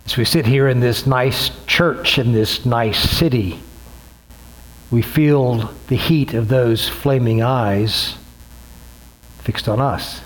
As 0.05 0.18
we 0.18 0.27
sit 0.27 0.44
here 0.44 0.68
in 0.68 0.81
this 0.81 1.07
nice 1.07 1.51
church, 1.66 2.18
in 2.18 2.33
this 2.35 2.66
nice 2.66 2.99
city, 2.99 3.59
we 4.90 5.03
feel 5.03 5.72
the 5.88 5.96
heat 5.96 6.35
of 6.35 6.49
those 6.49 6.88
flaming 6.88 7.42
eyes 7.42 8.14
fixed 9.40 9.68
on 9.68 9.81
us. 9.81 10.20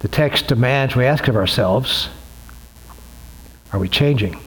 The 0.00 0.08
text 0.08 0.48
demands 0.48 0.94
we 0.94 1.06
ask 1.06 1.28
of 1.28 1.36
ourselves 1.36 2.08
are 3.72 3.78
we 3.80 3.88
changing? 3.88 4.38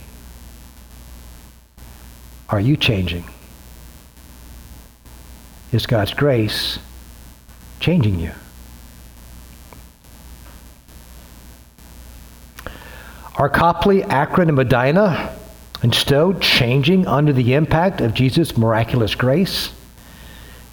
Are 2.47 2.61
you 2.61 2.77
changing? 2.77 3.25
Is 5.73 5.85
God's 5.85 6.13
grace 6.13 6.79
changing 7.81 8.19
you? 8.19 8.31
Are 13.37 13.49
Copley, 13.49 14.01
Akron, 14.03 14.49
and 14.49 14.55
Medina 14.55 15.37
and 15.83 15.93
Stow 15.93 16.33
changing 16.33 17.05
under 17.05 17.31
the 17.31 17.53
impact 17.53 18.01
of 18.01 18.15
Jesus' 18.15 18.57
miraculous 18.57 19.13
grace? 19.13 19.71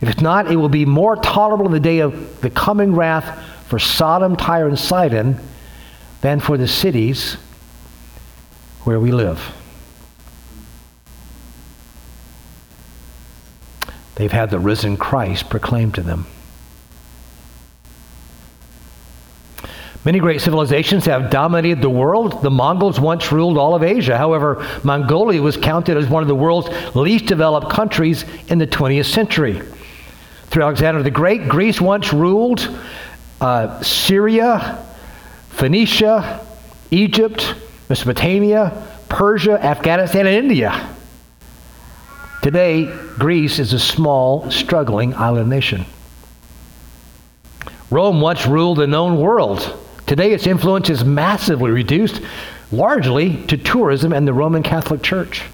If 0.01 0.09
it's 0.09 0.23
not, 0.23 0.51
it 0.51 0.57
will 0.57 0.71
be 0.71 0.87
more 0.87 1.15
tolerable 1.17 1.67
in 1.67 1.73
the 1.73 1.81
day 1.81 1.99
of 1.99 2.41
the 2.41 2.49
coming 2.49 2.95
wrath 2.95 3.39
for 3.67 3.79
Sodom, 3.79 4.35
Tyre, 4.35 4.67
and 4.67 4.79
Sidon 4.79 5.39
than 6.23 6.41
for 6.41 6.57
the 6.57 6.67
cities 6.67 7.35
where 8.85 8.99
we 8.99 9.13
live. 9.13 9.55
They've 14.15 14.33
had 14.33 14.49
the 14.49 14.59
risen 14.59 14.97
Christ 14.97 15.51
proclaimed 15.51 15.97
to 15.97 16.03
them. 16.03 16.27
Many 20.05 20.19
great 20.19 20.43
civilizations 20.43 21.07
have 21.07 21.31
dominated 21.31 21.81
the 21.81 21.89
world. 21.89 22.43
The 22.43 22.51
Mongols 22.51 23.01
once 23.01 23.33
ruled 23.33 23.57
all 23.57 23.75
of 23.75 23.83
Asia. 23.83 24.19
However, 24.19 24.67
Mongolia 24.83 25.41
was 25.41 25.57
counted 25.57 25.97
as 25.97 26.07
one 26.09 26.23
of 26.23 26.29
the 26.29 26.35
world's 26.35 26.69
least 26.95 27.25
developed 27.25 27.71
countries 27.71 28.27
in 28.49 28.59
the 28.59 28.67
20th 28.67 29.07
century. 29.07 29.63
Through 30.49 30.65
Alexander 30.65 31.03
the 31.03 31.11
Great, 31.11 31.49
Greece 31.49 31.81
once 31.81 32.13
ruled 32.13 32.69
uh, 33.41 33.81
Syria, 33.83 34.85
Phoenicia, 35.49 36.47
Egypt, 36.91 37.55
Mesopotamia, 37.89 38.87
Persia, 39.09 39.53
Afghanistan, 39.53 40.27
and 40.27 40.37
India. 40.37 40.95
Today, 42.43 42.85
Greece 43.19 43.59
is 43.59 43.73
a 43.73 43.79
small, 43.79 44.51
struggling 44.51 45.15
island 45.15 45.49
nation. 45.49 45.87
Rome 47.91 48.21
once 48.21 48.47
ruled 48.47 48.79
the 48.79 48.87
known 48.87 49.19
world. 49.19 49.81
Today, 50.07 50.33
its 50.33 50.47
influence 50.47 50.91
is 50.91 51.05
massively 51.05 51.71
reduced, 51.71 52.21
largely 52.71 53.37
to 53.47 53.57
tourism 53.57 54.13
and 54.13 54.29
the 54.29 54.35
Roman 54.35 54.63
Catholic 54.63 55.03
Church. 55.03 55.45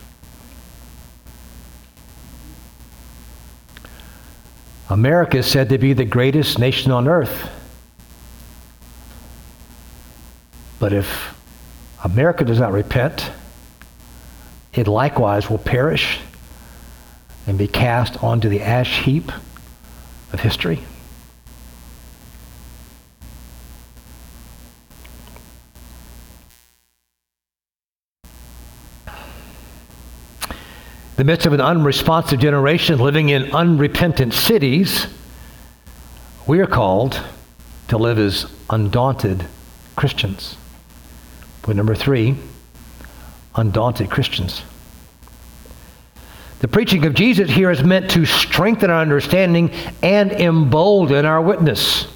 America 4.88 5.38
is 5.38 5.46
said 5.46 5.68
to 5.68 5.78
be 5.78 5.92
the 5.92 6.04
greatest 6.04 6.58
nation 6.58 6.90
on 6.90 7.06
earth. 7.06 7.48
But 10.80 10.92
if 10.92 11.38
America 12.02 12.44
does 12.44 12.58
not 12.58 12.72
repent, 12.72 13.30
it 14.72 14.88
likewise 14.88 15.48
will 15.48 15.58
perish 15.58 16.18
and 17.46 17.56
be 17.56 17.68
cast 17.68 18.22
onto 18.22 18.48
the 18.48 18.62
ash 18.62 19.04
heap 19.04 19.30
of 20.32 20.40
history. 20.40 20.80
The 31.20 31.24
midst 31.24 31.44
of 31.44 31.52
an 31.52 31.60
unresponsive 31.60 32.40
generation 32.40 32.98
living 32.98 33.28
in 33.28 33.54
unrepentant 33.54 34.32
cities, 34.32 35.06
we 36.46 36.60
are 36.60 36.66
called 36.66 37.20
to 37.88 37.98
live 37.98 38.18
as 38.18 38.50
undaunted 38.70 39.44
Christians. 39.96 40.56
Point 41.60 41.76
number 41.76 41.94
three 41.94 42.36
undaunted 43.54 44.08
Christians. 44.08 44.62
The 46.60 46.68
preaching 46.68 47.04
of 47.04 47.12
Jesus 47.12 47.50
here 47.50 47.70
is 47.70 47.84
meant 47.84 48.10
to 48.12 48.24
strengthen 48.24 48.88
our 48.88 49.02
understanding 49.02 49.72
and 50.02 50.32
embolden 50.32 51.26
our 51.26 51.42
witness. 51.42 52.06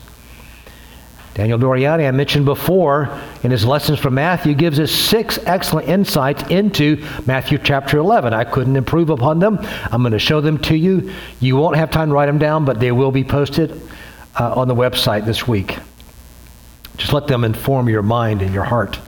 Daniel 1.35 1.59
Doriani, 1.59 2.07
I 2.07 2.13
mentioned 2.13 2.45
before, 2.45 3.11
in 3.43 3.51
his 3.51 3.65
lessons 3.65 3.99
from 3.99 4.15
Matthew, 4.15 4.55
gives 4.55 4.79
us 4.79 4.93
six 4.93 5.37
excellent 5.47 5.89
insights 5.89 6.45
into 6.49 7.05
Matthew 7.27 7.59
chapter 7.59 7.99
11. 7.99 8.33
I 8.33 8.45
couldn't 8.45 8.77
improve 8.77 9.11
upon 9.11 9.41
them. 9.41 9.59
I'm 9.91 10.03
going 10.03 10.13
to 10.13 10.21
show 10.21 10.41
them 10.41 10.59
to 10.59 10.77
you. 10.77 11.13
You 11.41 11.57
won't 11.57 11.75
have 11.75 11.91
time 11.91 12.11
to 12.11 12.15
write 12.15 12.27
them 12.27 12.39
down, 12.39 12.65
but 12.65 12.79
they 12.79 12.93
will 12.93 13.11
be 13.11 13.25
posted 13.25 13.73
uh, 14.39 14.55
on 14.55 14.69
the 14.69 14.77
website 14.77 15.27
this 15.27 15.47
week. 15.47 15.77
Just 16.99 17.13
let 17.13 17.27
them 17.27 17.43
inform 17.43 17.89
your 17.89 18.03
mind 18.03 18.41
and 18.41 18.55
your 18.55 18.63
heart. 18.63 19.01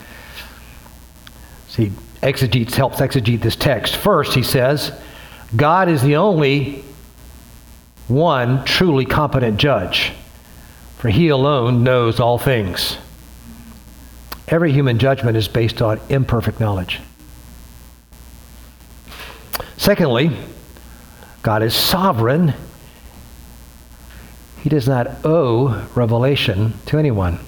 See, 1.69 1.93
exegetes 2.25 2.75
helps 2.75 2.97
exegete 2.97 3.41
this 3.41 3.55
text. 3.55 3.95
First, 3.95 4.35
he 4.35 4.43
says, 4.43 4.91
God 5.55 5.89
is 5.89 6.03
the 6.03 6.17
only 6.17 6.83
one 8.09 8.65
truly 8.65 9.05
competent 9.05 9.59
judge 9.59 10.13
for 10.99 11.09
he 11.09 11.29
alone 11.29 11.85
knows 11.85 12.21
all 12.21 12.39
things. 12.39 12.97
Every 14.49 14.73
human 14.73 14.99
judgment 14.99 15.37
is 15.37 15.49
based 15.49 15.83
on 15.83 16.01
imperfect 16.09 16.61
knowledge. 16.61 17.01
Secondly, 19.77 20.37
God 21.43 21.63
is 21.63 21.75
sovereign. 21.75 22.55
he 24.63 24.69
does 24.69 24.89
not 24.89 25.25
owe 25.25 25.87
revelation 25.95 26.75
to 26.87 26.99
anyone. 26.99 27.39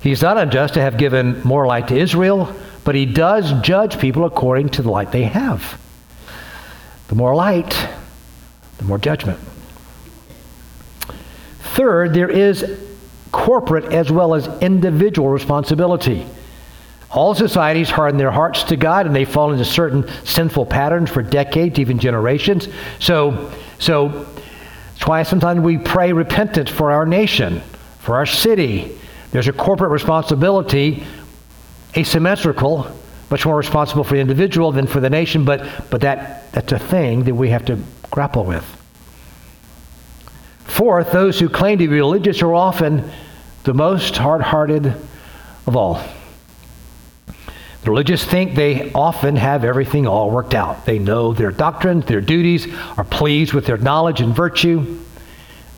He's 0.00 0.22
not 0.22 0.38
unjust 0.38 0.74
to 0.74 0.80
have 0.80 0.96
given 0.96 1.42
more 1.42 1.66
light 1.66 1.88
to 1.88 1.96
Israel, 1.96 2.54
but 2.84 2.94
he 2.94 3.06
does 3.06 3.52
judge 3.62 3.98
people 3.98 4.24
according 4.24 4.70
to 4.70 4.82
the 4.82 4.90
light 4.90 5.12
they 5.12 5.24
have. 5.24 5.78
The 7.08 7.14
more 7.14 7.34
light, 7.34 7.88
the 8.78 8.84
more 8.84 8.98
judgment. 8.98 9.38
Third, 11.74 12.12
there 12.12 12.30
is 12.30 12.78
corporate 13.32 13.92
as 13.92 14.10
well 14.10 14.34
as 14.34 14.46
individual 14.60 15.30
responsibility. 15.30 16.26
All 17.10 17.34
societies 17.34 17.88
harden 17.88 18.18
their 18.18 18.30
hearts 18.30 18.62
to 18.64 18.76
God 18.76 19.06
and 19.06 19.16
they 19.16 19.24
fall 19.24 19.52
into 19.52 19.64
certain 19.64 20.06
sinful 20.24 20.66
patterns 20.66 21.08
for 21.08 21.22
decades, 21.22 21.78
even 21.78 21.98
generations. 21.98 22.68
So, 22.98 23.50
so 23.78 24.08
that's 24.08 25.06
why 25.06 25.22
sometimes 25.22 25.60
we 25.60 25.78
pray 25.78 26.12
repentance 26.12 26.70
for 26.70 26.90
our 26.90 27.06
nation, 27.06 27.62
for 27.98 28.16
our 28.16 28.26
city. 28.26 28.98
There's 29.30 29.48
a 29.48 29.52
corporate 29.52 29.92
responsibility, 29.92 31.04
asymmetrical, 31.96 32.94
much 33.30 33.46
more 33.46 33.56
responsible 33.56 34.04
for 34.04 34.14
the 34.14 34.20
individual 34.20 34.72
than 34.72 34.86
for 34.86 35.00
the 35.00 35.08
nation, 35.08 35.46
but, 35.46 35.66
but 35.90 36.02
that, 36.02 36.52
that's 36.52 36.72
a 36.72 36.78
thing 36.78 37.24
that 37.24 37.34
we 37.34 37.48
have 37.48 37.64
to 37.64 37.78
grapple 38.10 38.44
with. 38.44 38.81
Fourth, 40.72 41.12
those 41.12 41.38
who 41.38 41.50
claim 41.50 41.76
to 41.78 41.86
be 41.86 41.94
religious 41.94 42.40
are 42.40 42.54
often 42.54 43.04
the 43.64 43.74
most 43.74 44.16
hard 44.16 44.40
hearted 44.40 44.86
of 45.66 45.76
all. 45.76 46.02
The 47.26 47.90
religious 47.90 48.24
think 48.24 48.54
they 48.54 48.90
often 48.94 49.36
have 49.36 49.64
everything 49.64 50.06
all 50.06 50.30
worked 50.30 50.54
out. 50.54 50.86
They 50.86 50.98
know 50.98 51.34
their 51.34 51.50
doctrines, 51.50 52.06
their 52.06 52.22
duties, 52.22 52.66
are 52.96 53.04
pleased 53.04 53.52
with 53.52 53.66
their 53.66 53.76
knowledge 53.76 54.22
and 54.22 54.34
virtue. 54.34 54.98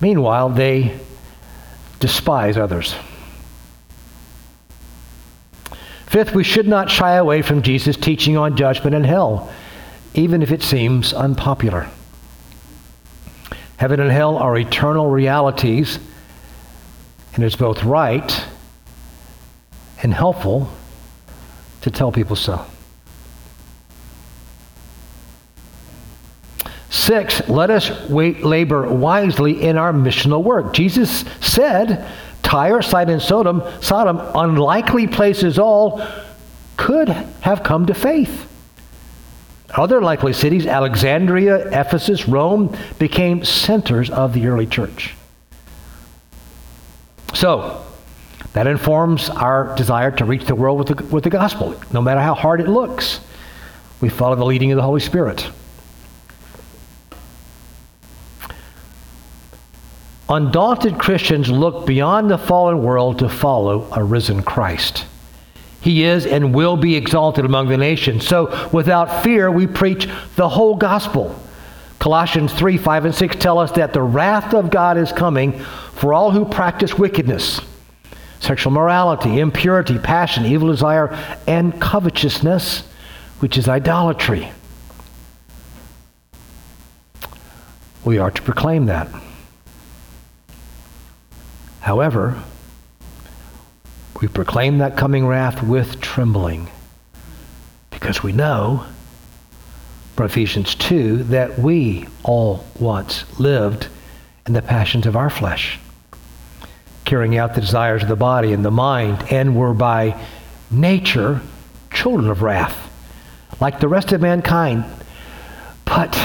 Meanwhile, 0.01 0.51
they 0.51 0.97
despise 1.99 2.57
others. 2.57 2.95
Fifth, 6.07 6.37
we 6.37 6.45
should 6.45 6.69
not 6.69 6.89
shy 6.89 7.17
away 7.17 7.43
from 7.43 7.63
Jesus' 7.63 7.97
teaching 7.97 8.37
on 8.37 8.57
judgment 8.57 8.95
and 8.95 9.05
hell, 9.05 9.53
even 10.15 10.41
if 10.41 10.53
it 10.53 10.63
seems 10.63 11.13
unpopular. 11.13 11.89
Heaven 13.77 14.01
and 14.01 14.11
hell 14.11 14.37
are 14.37 14.57
eternal 14.57 15.11
realities, 15.11 15.99
and 17.35 17.43
it's 17.43 17.57
both 17.57 17.83
right 17.83 18.45
and 20.03 20.15
helpful 20.15 20.69
to 21.81 21.91
tell 21.91 22.13
people 22.13 22.37
so. 22.37 22.65
Six, 26.91 27.49
let 27.49 27.71
us 27.71 28.09
wait, 28.09 28.45
labor 28.45 28.89
wisely 28.89 29.61
in 29.61 29.77
our 29.77 29.93
missional 29.93 30.43
work. 30.43 30.73
Jesus 30.73 31.25
said, 31.41 32.07
Tyre, 32.43 32.81
Sidon, 32.83 33.19
Sodom, 33.21 33.63
Sodom, 33.81 34.21
unlikely 34.35 35.09
places 35.09 35.59
all, 35.59 36.07
could 36.77 37.09
have 37.09 37.63
come 37.63 37.87
to 37.87 37.95
faith. 37.95 38.49
Other 39.77 40.01
likely 40.01 40.33
cities, 40.33 40.67
Alexandria, 40.67 41.69
Ephesus, 41.69 42.29
Rome, 42.29 42.77
became 42.99 43.45
centers 43.45 44.09
of 44.09 44.33
the 44.33 44.47
early 44.47 44.67
church. 44.67 45.15
So, 47.35 47.85
that 48.53 48.69
informs 48.69 49.31
our 49.31 49.75
desire 49.75 50.13
to 50.13 50.25
reach 50.25 50.45
the 50.45 50.55
world 50.55 50.79
with 50.79 50.97
the, 50.97 51.05
with 51.07 51.25
the 51.25 51.31
gospel, 51.31 51.75
no 51.93 52.01
matter 52.01 52.21
how 52.21 52.35
hard 52.35 52.61
it 52.61 52.69
looks. 52.69 53.21
We 54.01 54.09
follow 54.09 54.37
the 54.37 54.45
leading 54.45 54.71
of 54.71 54.77
the 54.77 54.83
Holy 54.83 55.01
Spirit. 55.01 55.51
Undaunted 60.29 60.99
Christians 60.99 61.51
look 61.51 61.85
beyond 61.85 62.31
the 62.31 62.39
fallen 62.39 62.83
world 62.83 63.19
to 63.19 63.29
follow 63.29 63.89
a 63.93 64.03
risen 64.03 64.43
Christ. 64.43 65.05
He 65.85 66.03
is 66.03 66.25
and 66.25 66.55
will 66.55 66.79
be 66.79 66.97
exalted 66.97 67.45
among 67.45 67.69
the 67.69 67.77
nations. 67.77 68.27
So, 68.27 68.71
without 68.73 69.23
fear, 69.23 69.51
we 69.51 69.67
preach 69.67 70.09
the 70.35 70.49
whole 70.49 70.77
gospel. 70.77 71.39
Colossians 71.99 72.55
3 72.55 72.79
5 72.79 73.05
and 73.05 73.15
6 73.15 73.37
tell 73.37 73.59
us 73.59 73.71
that 73.73 73.93
the 73.93 74.01
wrath 74.01 74.55
of 74.55 74.71
God 74.71 74.97
is 74.97 75.13
coming 75.13 75.53
for 75.93 76.15
all 76.15 76.31
who 76.31 76.47
practice 76.47 76.97
wickedness 76.99 77.61
sexual 78.41 78.73
morality, 78.73 79.39
impurity, 79.41 79.99
passion, 79.99 80.47
evil 80.47 80.69
desire, 80.69 81.15
and 81.47 81.79
covetousness, 81.79 82.81
which 83.41 83.59
is 83.59 83.69
idolatry. 83.69 84.51
We 88.07 88.17
are 88.17 88.31
to 88.31 88.41
proclaim 88.41 88.87
that. 88.87 89.09
However, 91.81 92.43
we 94.21 94.29
proclaim 94.29 94.79
that 94.79 94.97
coming 94.97 95.27
wrath 95.27 95.63
with 95.63 96.01
trembling 96.01 96.69
because 97.91 98.23
we 98.23 98.33
know 98.33 98.85
from 100.17 100.27
Ephesians 100.27 100.75
2 100.77 101.25
that 101.25 101.59
we 101.59 102.07
all 102.23 102.65
once 102.79 103.25
lived 103.41 103.89
in 104.47 104.53
the 104.53 104.63
passions 104.63 105.07
of 105.07 105.17
our 105.17 105.31
flesh 105.31 105.79
carrying 107.05 107.37
out 107.37 107.55
the 107.55 107.61
desires 107.61 108.03
of 108.03 108.09
the 108.09 108.17
body 108.17 108.53
and 108.53 108.65
the 108.65 108.71
mind, 108.71 109.31
and 109.31 109.57
were 109.57 109.75
by 109.75 110.19
nature 110.71 111.41
children 111.93 112.31
of 112.31 112.43
wrath, 112.43 112.91
like 113.61 113.81
the 113.81 113.89
rest 113.89 114.13
of 114.13 114.21
mankind. 114.21 114.85
But 115.85 116.19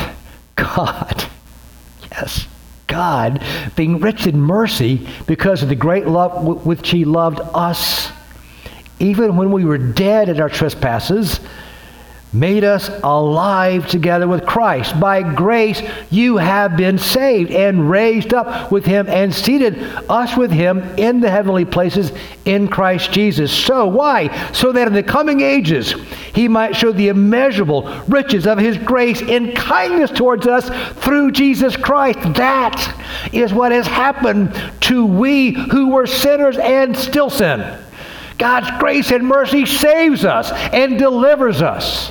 God, 0.55 1.25
yes, 2.11 2.47
God, 2.89 3.41
being 3.77 3.99
rich 3.99 4.27
in 4.27 4.41
mercy 4.41 5.07
because 5.27 5.63
of 5.63 5.69
the 5.69 5.75
great 5.75 6.07
love 6.07 6.43
with 6.43 6.65
which 6.65 6.89
He 6.89 7.05
loved 7.05 7.39
us, 7.53 8.11
even 8.99 9.37
when 9.37 9.51
we 9.51 9.63
were 9.63 9.77
dead 9.77 10.27
in 10.27 10.41
our 10.41 10.49
trespasses, 10.49 11.39
made 12.31 12.63
us 12.63 12.89
alive 13.03 13.87
together 13.87 14.27
with 14.27 14.45
Christ. 14.45 14.99
By 14.99 15.23
grace, 15.23 15.81
you 16.11 16.37
have 16.37 16.77
been 16.77 16.97
saved 16.99 17.51
and 17.51 17.89
raised 17.89 18.33
up 18.33 18.71
with 18.71 18.85
him 18.85 19.07
and 19.07 19.33
seated 19.33 19.81
us 20.09 20.37
with 20.37 20.51
him 20.51 20.79
in 20.97 21.19
the 21.21 21.29
heavenly 21.29 21.65
places 21.65 22.11
in 22.45 22.67
Christ 22.67 23.11
Jesus. 23.11 23.51
So, 23.51 23.87
why? 23.87 24.51
So 24.51 24.71
that 24.71 24.87
in 24.87 24.93
the 24.93 25.03
coming 25.03 25.41
ages, 25.41 25.95
he 26.33 26.47
might 26.47 26.75
show 26.75 26.91
the 26.91 27.07
immeasurable 27.07 27.83
riches 28.07 28.45
of 28.45 28.59
his 28.59 28.77
grace 28.77 29.21
in 29.21 29.53
kindness 29.53 30.11
towards 30.11 30.45
us 30.45 30.69
through 31.03 31.31
Jesus 31.31 31.75
Christ. 31.75 32.19
That 32.35 33.29
is 33.33 33.53
what 33.53 33.71
has 33.71 33.87
happened 33.87 34.53
to 34.81 35.05
we 35.05 35.51
who 35.51 35.89
were 35.89 36.05
sinners 36.05 36.57
and 36.57 36.95
still 36.95 37.29
sin. 37.29 37.77
God's 38.39 38.71
grace 38.79 39.11
and 39.11 39.27
mercy 39.27 39.65
saves 39.65 40.25
us 40.25 40.51
and 40.51 40.97
delivers 40.97 41.61
us. 41.61 42.09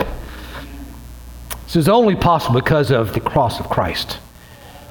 This 1.64 1.76
is 1.76 1.88
only 1.88 2.14
possible 2.14 2.60
because 2.60 2.90
of 2.90 3.14
the 3.14 3.20
cross 3.20 3.58
of 3.58 3.68
Christ, 3.68 4.18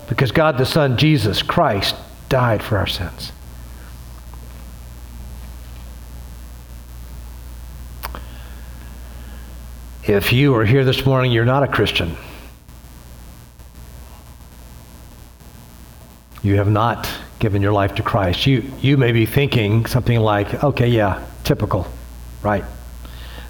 because 0.10 0.32
God 0.32 0.58
the 0.58 0.66
Son, 0.66 0.98
Jesus 0.98 1.42
Christ, 1.42 1.96
died 2.28 2.62
for 2.62 2.78
our 2.78 2.88
sins. 2.88 3.32
If 10.04 10.34
you 10.34 10.56
are 10.56 10.66
here 10.66 10.86
this 10.86 11.06
morning, 11.06 11.32
you're 11.32 11.46
not 11.46 11.64
a 11.64 11.68
Christian. 11.68 12.16
You 16.42 16.56
have 16.56 16.70
not 16.70 17.10
given 17.40 17.62
your 17.62 17.74
life 17.74 17.96
to 17.96 18.04
Christ, 18.04 18.48
you, 18.48 18.64
you 18.82 18.98
may 18.98 19.12
be 19.12 19.26
thinking 19.26 19.86
something 19.86 20.20
like, 20.20 20.64
okay, 20.64 20.88
yeah, 20.88 21.26
typical, 21.44 21.88
right? 22.42 22.64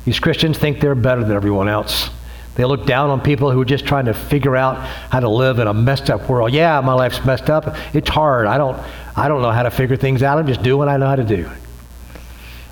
These 0.05 0.19
Christians 0.19 0.57
think 0.57 0.79
they're 0.79 0.95
better 0.95 1.23
than 1.23 1.35
everyone 1.35 1.67
else. 1.67 2.09
They 2.55 2.65
look 2.65 2.85
down 2.85 3.09
on 3.09 3.21
people 3.21 3.51
who 3.51 3.61
are 3.61 3.65
just 3.65 3.85
trying 3.85 4.05
to 4.05 4.13
figure 4.13 4.55
out 4.55 4.77
how 5.11 5.19
to 5.19 5.29
live 5.29 5.59
in 5.59 5.67
a 5.67 5.73
messed 5.73 6.09
up 6.09 6.27
world. 6.27 6.51
Yeah, 6.53 6.81
my 6.81 6.93
life's 6.93 7.23
messed 7.23 7.49
up. 7.49 7.75
It's 7.93 8.09
hard. 8.09 8.47
I 8.47 8.57
don't, 8.57 8.81
I 9.15 9.27
don't 9.27 9.41
know 9.41 9.51
how 9.51 9.63
to 9.63 9.69
figure 9.71 9.95
things 9.95 10.23
out. 10.23 10.39
I'm 10.39 10.47
just 10.47 10.63
doing 10.63 10.79
what 10.79 10.89
I 10.89 10.97
know 10.97 11.07
how 11.07 11.17
to 11.17 11.23
do. 11.23 11.49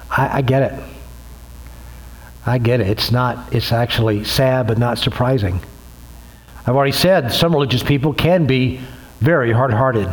I, 0.09 0.37
I 0.37 0.41
get 0.41 0.63
it. 0.63 0.83
I 2.47 2.57
get 2.57 2.81
it. 2.81 2.87
It's 2.87 3.11
not, 3.11 3.53
it's 3.53 3.71
actually 3.71 4.23
sad, 4.23 4.65
but 4.67 4.77
not 4.77 4.97
surprising. 4.97 5.59
I've 6.61 6.75
already 6.75 6.91
said 6.91 7.31
some 7.31 7.53
religious 7.53 7.83
people 7.83 8.13
can 8.13 8.47
be 8.47 8.81
very 9.19 9.51
hard 9.51 9.71
hearted. 9.71 10.09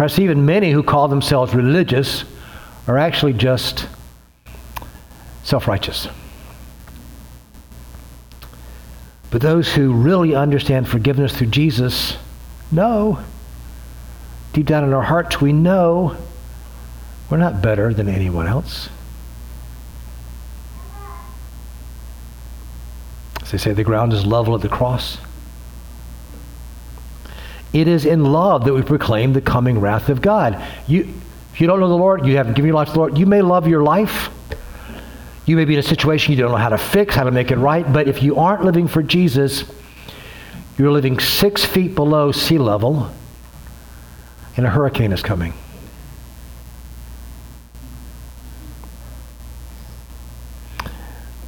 Perhaps 0.00 0.18
even 0.18 0.46
many 0.46 0.70
who 0.70 0.82
call 0.82 1.08
themselves 1.08 1.54
religious 1.54 2.24
are 2.86 2.96
actually 2.96 3.34
just 3.34 3.86
self 5.44 5.68
righteous. 5.68 6.08
But 9.30 9.42
those 9.42 9.74
who 9.74 9.92
really 9.92 10.34
understand 10.34 10.88
forgiveness 10.88 11.36
through 11.36 11.48
Jesus 11.48 12.16
know, 12.72 13.22
deep 14.54 14.64
down 14.64 14.84
in 14.84 14.94
our 14.94 15.02
hearts, 15.02 15.38
we 15.38 15.52
know 15.52 16.16
we're 17.28 17.36
not 17.36 17.60
better 17.60 17.92
than 17.92 18.08
anyone 18.08 18.46
else. 18.46 18.88
As 23.42 23.50
they 23.50 23.58
say, 23.58 23.74
the 23.74 23.84
ground 23.84 24.14
is 24.14 24.24
level 24.24 24.54
at 24.54 24.62
the 24.62 24.70
cross. 24.70 25.18
It 27.72 27.86
is 27.86 28.04
in 28.04 28.24
love 28.24 28.64
that 28.64 28.74
we 28.74 28.82
proclaim 28.82 29.32
the 29.32 29.40
coming 29.40 29.80
wrath 29.80 30.08
of 30.08 30.20
God. 30.20 30.62
You, 30.86 31.08
if 31.52 31.60
you 31.60 31.66
don't 31.66 31.80
know 31.80 31.88
the 31.88 31.96
Lord, 31.96 32.26
you 32.26 32.36
haven't 32.36 32.54
given 32.54 32.66
your 32.66 32.74
life 32.74 32.88
to 32.88 32.94
the 32.94 32.98
Lord, 32.98 33.18
you 33.18 33.26
may 33.26 33.42
love 33.42 33.68
your 33.68 33.82
life. 33.82 34.30
You 35.46 35.56
may 35.56 35.64
be 35.64 35.74
in 35.74 35.80
a 35.80 35.82
situation 35.82 36.32
you 36.32 36.38
don't 36.38 36.50
know 36.50 36.56
how 36.56 36.68
to 36.68 36.78
fix, 36.78 37.14
how 37.14 37.24
to 37.24 37.30
make 37.30 37.50
it 37.50 37.56
right, 37.56 37.90
but 37.92 38.08
if 38.08 38.22
you 38.22 38.36
aren't 38.36 38.64
living 38.64 38.86
for 38.86 39.02
Jesus, 39.02 39.64
you're 40.78 40.92
living 40.92 41.18
six 41.18 41.64
feet 41.64 41.94
below 41.94 42.32
sea 42.32 42.58
level, 42.58 43.10
and 44.56 44.66
a 44.66 44.70
hurricane 44.70 45.12
is 45.12 45.22
coming. 45.22 45.52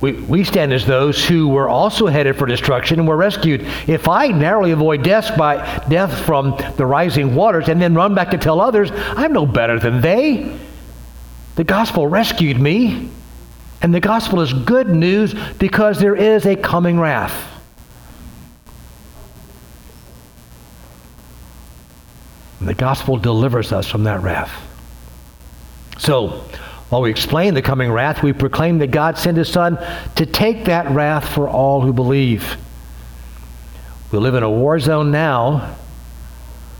We, 0.02 0.12
we 0.12 0.42
stand 0.42 0.72
as 0.72 0.84
those 0.84 1.24
who 1.24 1.46
were 1.46 1.68
also 1.68 2.08
headed 2.08 2.36
for 2.36 2.44
destruction 2.44 2.98
and 2.98 3.06
were 3.06 3.16
rescued. 3.16 3.60
If 3.86 4.08
I 4.08 4.26
narrowly 4.26 4.72
avoid 4.72 5.04
death 5.04 5.38
by 5.38 5.64
death 5.88 6.26
from 6.26 6.60
the 6.76 6.84
rising 6.84 7.36
waters 7.36 7.68
and 7.68 7.80
then 7.80 7.94
run 7.94 8.12
back 8.12 8.32
to 8.32 8.36
tell 8.36 8.60
others, 8.60 8.90
I'm 8.92 9.32
no 9.32 9.46
better 9.46 9.78
than 9.78 10.00
they. 10.00 10.58
The 11.54 11.62
gospel 11.62 12.08
rescued 12.08 12.58
me, 12.58 13.10
and 13.80 13.94
the 13.94 14.00
gospel 14.00 14.40
is 14.40 14.52
good 14.52 14.88
news 14.88 15.34
because 15.60 16.00
there 16.00 16.16
is 16.16 16.46
a 16.46 16.56
coming 16.56 16.98
wrath. 16.98 17.48
And 22.58 22.68
the 22.68 22.74
gospel 22.74 23.18
delivers 23.18 23.70
us 23.70 23.86
from 23.86 24.02
that 24.04 24.20
wrath. 24.20 24.52
So, 25.98 26.44
while 26.92 27.00
we 27.00 27.10
explain 27.10 27.54
the 27.54 27.62
coming 27.62 27.90
wrath, 27.90 28.22
we 28.22 28.34
proclaim 28.34 28.76
that 28.80 28.90
God 28.90 29.16
sent 29.16 29.38
his 29.38 29.48
Son 29.48 29.78
to 30.16 30.26
take 30.26 30.66
that 30.66 30.90
wrath 30.90 31.26
for 31.26 31.48
all 31.48 31.80
who 31.80 31.90
believe. 31.90 32.58
We 34.12 34.18
live 34.18 34.34
in 34.34 34.42
a 34.42 34.50
war 34.50 34.78
zone 34.78 35.10
now, 35.10 35.74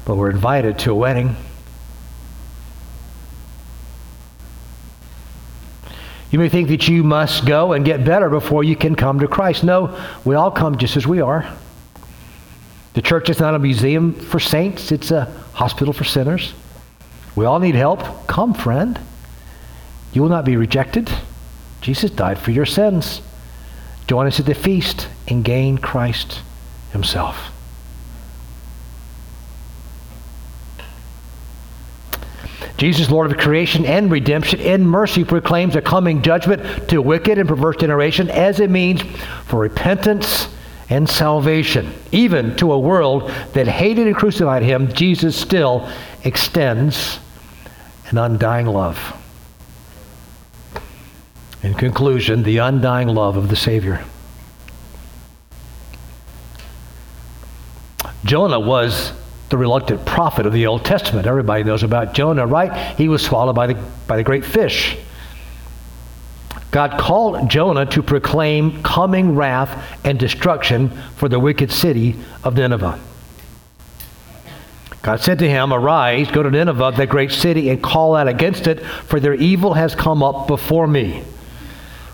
but 0.05 0.17
we're 0.17 0.29
invited 0.29 0.79
to 0.81 0.91
a 0.91 0.95
wedding. 0.95 1.35
You 6.31 6.39
may 6.39 6.51
think 6.51 6.69
that 6.69 6.89
you 6.89 7.03
must 7.03 7.47
go 7.47 7.73
and 7.73 7.83
get 7.83 8.05
better 8.05 8.29
before 8.29 8.65
you 8.65 8.77
can 8.77 8.95
come 8.95 9.21
to 9.21 9.27
Christ. 9.27 9.65
No, 9.65 9.99
we 10.27 10.35
all 10.35 10.51
come 10.51 10.77
just 10.77 10.99
as 10.99 11.07
we 11.07 11.23
are. 11.23 11.51
The 12.93 13.01
church 13.01 13.31
is 13.31 13.41
not 13.41 13.55
a 13.55 13.59
museum 13.59 14.13
for 14.13 14.39
saints, 14.39 14.93
it's 14.93 15.11
a 15.11 15.25
hospital 15.55 15.95
for 15.95 16.05
sinners. 16.05 16.53
We 17.35 17.47
all 17.47 17.61
need 17.61 17.77
help. 17.77 18.27
Come, 18.27 18.53
friend. 18.53 19.01
You 20.13 20.23
will 20.23 20.29
not 20.29 20.45
be 20.45 20.57
rejected. 20.57 21.11
Jesus 21.81 22.11
died 22.11 22.39
for 22.39 22.51
your 22.51 22.67
sins. 22.67 23.23
Join 24.07 24.27
us 24.27 24.41
at 24.41 24.47
the 24.47 24.55
feast 24.55 25.09
and 25.29 25.45
gain 25.45 25.79
Christ 25.79 26.41
Himself. 26.93 27.51
Jesus, 32.77 33.11
Lord 33.11 33.31
of 33.31 33.39
creation 33.39 33.85
and 33.87 34.11
redemption, 34.11 34.59
in 34.59 34.85
mercy 34.85 35.23
proclaims 35.23 35.77
a 35.77 35.81
coming 35.81 36.21
judgment 36.21 36.89
to 36.89 37.01
wicked 37.01 37.39
and 37.39 37.49
perverse 37.49 37.77
generation 37.77 38.29
as 38.29 38.59
a 38.59 38.67
means 38.67 39.03
for 39.45 39.61
repentance 39.61 40.49
and 40.89 41.09
salvation. 41.09 41.93
Even 42.11 42.57
to 42.57 42.73
a 42.73 42.79
world 42.79 43.31
that 43.53 43.69
hated 43.69 44.09
and 44.09 44.17
crucified 44.17 44.63
him, 44.63 44.93
Jesus 44.93 45.37
still 45.37 45.89
extends 46.25 47.21
an 48.07 48.19
undying 48.19 48.67
love. 48.67 49.17
In 51.63 51.75
conclusion, 51.75 52.43
the 52.43 52.59
undying 52.59 53.09
love 53.09 53.37
of 53.37 53.49
the 53.49 53.57
Savior. 53.57 54.05
Jonah 58.25 58.59
was 58.59 59.13
the 59.49 59.59
reluctant 59.59 60.05
prophet 60.05 60.47
of 60.47 60.53
the 60.53 60.67
Old 60.67 60.85
Testament. 60.85 61.27
Everybody 61.27 61.63
knows 61.63 61.83
about 61.83 62.15
Jonah, 62.15 62.47
right? 62.47 62.97
He 62.97 63.09
was 63.09 63.23
swallowed 63.23 63.55
by 63.55 63.69
the, 63.69 63.75
by 64.07 64.17
the 64.17 64.25
great 64.25 64.45
fish. 64.45 64.97
God 66.71 66.99
called 66.99 67.51
Jonah 67.51 67.85
to 67.87 68.03
proclaim 68.03 68.83
coming 68.83 69.37
wrath 69.37 70.01
and 70.05 70.19
destruction 70.19 70.89
for 71.17 71.29
the 71.29 71.39
wicked 71.39 71.71
city 71.71 72.17
of 72.43 72.57
Nineveh. 72.57 72.99
God 75.03 75.21
said 75.21 75.41
to 75.41 75.49
him, 75.49 75.73
Arise, 75.73 76.31
go 76.31 76.43
to 76.43 76.51
Nineveh, 76.51 76.95
that 76.97 77.09
great 77.09 77.33
city, 77.33 77.69
and 77.69 77.83
call 77.83 78.15
out 78.15 78.29
against 78.29 78.67
it, 78.67 78.81
for 78.81 79.21
their 79.21 79.35
evil 79.35 79.75
has 79.75 79.95
come 79.95 80.23
up 80.23 80.47
before 80.47 80.87
me. 80.87 81.25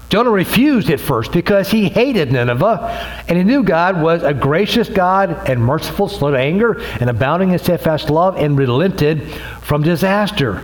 Jonah 0.09 0.31
refused 0.31 0.89
at 0.89 1.01
first 1.01 1.33
because 1.33 1.71
he 1.71 1.89
hated 1.89 2.33
Nineveh, 2.33 3.25
and 3.29 3.37
he 3.37 3.45
knew 3.45 3.63
God 3.63 4.01
was 4.01 4.23
a 4.23 4.33
gracious 4.33 4.89
God 4.89 5.49
and 5.49 5.63
merciful, 5.63 6.09
slow 6.09 6.31
to 6.31 6.39
anger, 6.39 6.81
and 6.99 7.11
abounding 7.11 7.51
in 7.51 7.59
steadfast 7.59 8.09
love, 8.09 8.37
and 8.37 8.57
relented 8.59 9.23
from 9.61 9.83
disaster. 9.83 10.63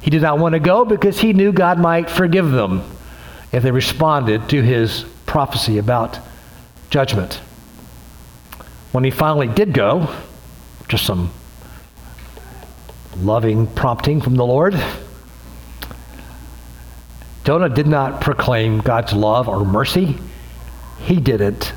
He 0.00 0.10
did 0.10 0.22
not 0.22 0.38
want 0.38 0.54
to 0.54 0.60
go 0.60 0.84
because 0.84 1.18
he 1.18 1.34
knew 1.34 1.52
God 1.52 1.78
might 1.78 2.08
forgive 2.08 2.50
them 2.50 2.82
if 3.52 3.62
they 3.62 3.70
responded 3.70 4.48
to 4.48 4.62
his 4.62 5.04
prophecy 5.26 5.76
about 5.76 6.18
judgment. 6.88 7.34
When 8.92 9.04
he 9.04 9.10
finally 9.10 9.48
did 9.48 9.74
go, 9.74 10.14
just 10.88 11.04
some 11.04 11.30
loving 13.18 13.66
prompting 13.66 14.22
from 14.22 14.36
the 14.36 14.46
Lord, 14.46 14.74
Jonah 17.44 17.68
did 17.68 17.86
not 17.86 18.20
proclaim 18.20 18.78
God's 18.78 19.12
love 19.12 19.48
or 19.48 19.64
mercy. 19.64 20.16
He 21.00 21.16
didn't 21.16 21.72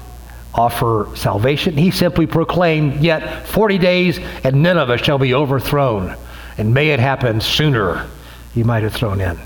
offer 0.54 1.10
salvation. 1.16 1.76
He 1.76 1.92
simply 1.92 2.28
proclaimed, 2.28 3.02
Yet 3.02 3.48
40 3.48 3.78
days 3.80 4.20
and 4.44 4.62
Nineveh 4.62 4.98
shall 4.98 5.18
be 5.18 5.34
overthrown. 5.34 6.16
And 6.58 6.74
may 6.74 6.90
it 6.90 7.00
happen 7.00 7.42
sooner, 7.42 8.08
he 8.54 8.64
might 8.64 8.84
have 8.84 8.94
thrown 8.94 9.20
in. 9.20 9.38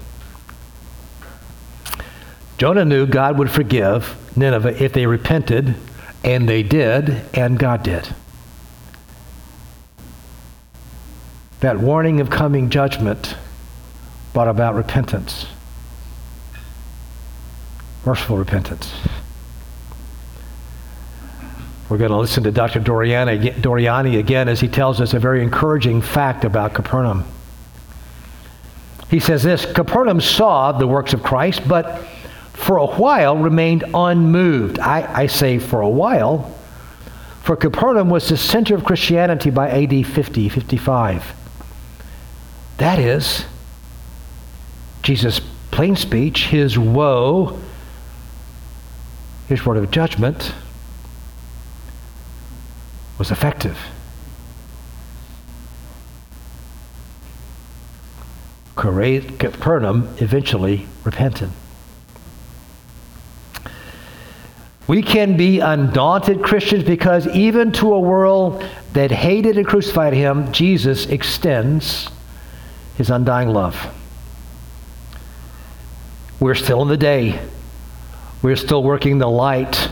Jonah 2.58 2.86
knew 2.86 3.08
God 3.08 3.38
would 3.40 3.50
forgive 3.50 4.16
Nineveh 4.36 4.84
if 4.84 4.92
they 4.92 5.06
repented, 5.06 5.76
and 6.26 6.48
they 6.48 6.62
did, 6.62 7.22
and 7.34 7.58
God 7.58 7.82
did. 7.84 8.14
That 11.62 11.80
warning 11.80 12.20
of 12.20 12.30
coming 12.30 12.70
judgment 12.70 13.36
brought 14.34 14.50
about 14.50 14.76
repentance 14.76 15.46
merciful 18.06 18.38
repentance. 18.38 18.92
We're 21.90 21.98
going 21.98 22.12
to 22.12 22.18
listen 22.18 22.44
to 22.44 22.52
Dr. 22.52 22.80
Doriani, 22.80 24.20
again 24.20 24.48
as 24.48 24.60
he 24.60 24.68
tells 24.68 25.02
us 25.02 25.14
a 25.16 25.20
very 25.20 25.42
encouraging 25.42 26.02
fact 26.02 26.46
about 26.46 26.76
Capernaum. 26.76 27.26
He 29.10 29.20
says 29.20 29.42
this 29.42 29.66
Capernaum 29.66 30.22
saw 30.22 30.72
the 30.72 30.86
works 30.86 31.14
of 31.14 31.24
Christ, 31.24 31.68
but 31.68 32.04
for 32.54 32.78
a 32.78 32.86
while 32.86 33.36
remained 33.38 33.86
unmoved. 33.94 34.78
I, 34.80 35.22
I 35.22 35.26
say 35.28 35.58
for 35.58 35.82
a 35.82 35.90
while, 35.90 36.56
for 37.42 37.56
Capernaum 37.56 38.10
was 38.10 38.30
the 38.30 38.38
center 38.38 38.76
of 38.76 38.84
Christianity 38.84 39.50
by 39.50 39.70
AD 39.72 40.06
50, 40.06 40.50
55. 40.50 41.34
That 42.78 43.00
is, 43.00 43.46
Jesus' 45.02 45.42
plain 45.72 45.96
speech, 45.96 46.46
his 46.46 46.78
woe, 46.78 47.60
his 49.50 49.66
word 49.66 49.78
of 49.78 49.90
judgment 49.90 50.54
was 53.18 53.32
effective. 53.32 53.78
Capernaum 58.76 60.08
eventually 60.20 60.86
repented. 61.04 61.50
We 64.88 65.02
can 65.02 65.36
be 65.36 65.60
undaunted 65.60 66.44
Christians 66.44 66.84
because 66.84 67.28
even 67.28 67.72
to 67.74 67.94
a 67.94 68.00
world 68.00 68.64
that 68.94 69.12
hated 69.12 69.58
and 69.58 69.66
crucified 69.66 70.14
him, 70.14 70.52
Jesus 70.52 71.08
extends 71.08 72.08
his 72.98 73.10
undying 73.10 73.50
love. 73.50 73.94
We're 76.40 76.56
still 76.56 76.84
in 76.84 76.88
the 76.88 76.98
day 76.98 77.40
we're 78.42 78.56
still 78.56 78.84
working 78.84 79.18
the 79.18 79.30
light 79.30 79.90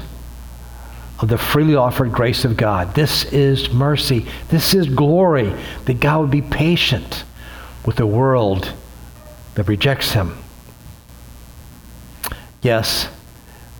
of 1.19 1.27
the 1.29 1.37
freely 1.37 1.75
offered 1.75 2.11
grace 2.11 2.45
of 2.45 2.55
God. 2.55 2.93
This 2.93 3.25
is 3.25 3.71
mercy. 3.71 4.25
This 4.49 4.73
is 4.73 4.87
glory 4.87 5.53
that 5.85 5.99
God 5.99 6.21
would 6.21 6.31
be 6.31 6.41
patient 6.41 7.23
with 7.85 7.99
a 7.99 8.05
world 8.05 8.71
that 9.55 9.67
rejects 9.67 10.11
Him. 10.11 10.37
Yes, 12.61 13.07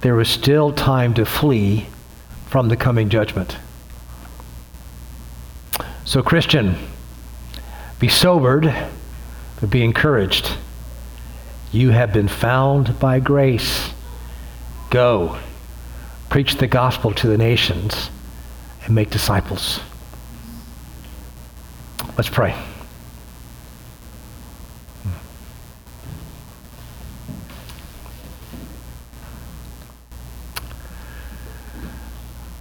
there 0.02 0.20
is 0.20 0.30
still 0.30 0.72
time 0.72 1.14
to 1.16 1.26
flee 1.26 1.88
from 2.48 2.70
the 2.70 2.78
coming 2.78 3.10
judgment. 3.10 3.58
So, 6.06 6.24
Christian, 6.24 6.76
be 8.00 8.08
sobered, 8.08 8.74
but 9.60 9.70
be 9.70 9.84
encouraged. 9.84 10.54
You 11.72 11.90
have 11.90 12.14
been 12.14 12.28
found 12.28 12.98
by 13.00 13.20
grace. 13.20 13.92
Go, 14.90 15.38
preach 16.30 16.56
the 16.56 16.68
gospel 16.68 17.12
to 17.14 17.28
the 17.28 17.38
nations, 17.38 18.10
and 18.86 18.96
make 18.96 19.10
disciples. 19.10 19.80
Let's 22.18 22.30
pray. 22.30 22.56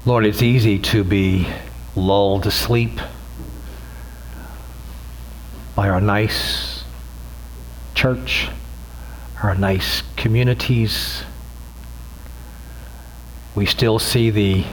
Lord, 0.04 0.24
it's 0.24 0.42
easy 0.42 0.78
to 0.78 1.02
be 1.02 1.48
lulled 1.96 2.44
to 2.44 2.50
sleep 2.52 3.00
by 5.74 5.88
our 5.88 6.00
nice 6.00 6.84
church, 7.94 8.48
our 9.42 9.56
nice 9.56 10.02
communities. 10.16 11.24
We 13.56 13.64
still 13.64 13.98
see 13.98 14.28
the 14.28 14.66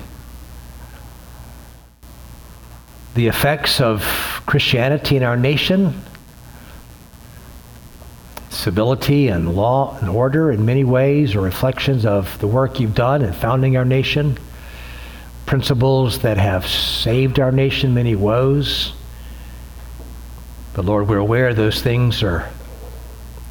the 3.16 3.28
effects 3.28 3.80
of 3.80 4.02
Christianity 4.46 5.16
in 5.16 5.24
our 5.24 5.38
nation, 5.38 6.02
civility 8.50 9.30
and 9.30 9.56
law 9.56 9.98
and 10.02 10.10
order 10.10 10.52
in 10.52 10.66
many 10.66 10.84
ways 10.84 11.34
are 11.34 11.40
reflections 11.40 12.06
of 12.06 12.38
the 12.40 12.48
work 12.48 12.82
you've 12.82 12.94
done 12.94 13.22
in 13.22 13.32
founding 13.32 13.78
our 13.78 13.86
nation 13.86 14.38
principles 15.46 16.20
that 16.20 16.38
have 16.38 16.68
saved 16.68 17.40
our 17.40 17.54
nation 17.54 17.94
many 17.94 18.16
woes. 18.16 18.92
But 20.74 20.84
Lord, 20.84 21.08
we're 21.08 21.18
aware 21.20 21.54
those 21.54 21.82
things 21.82 22.22
are 22.22 22.50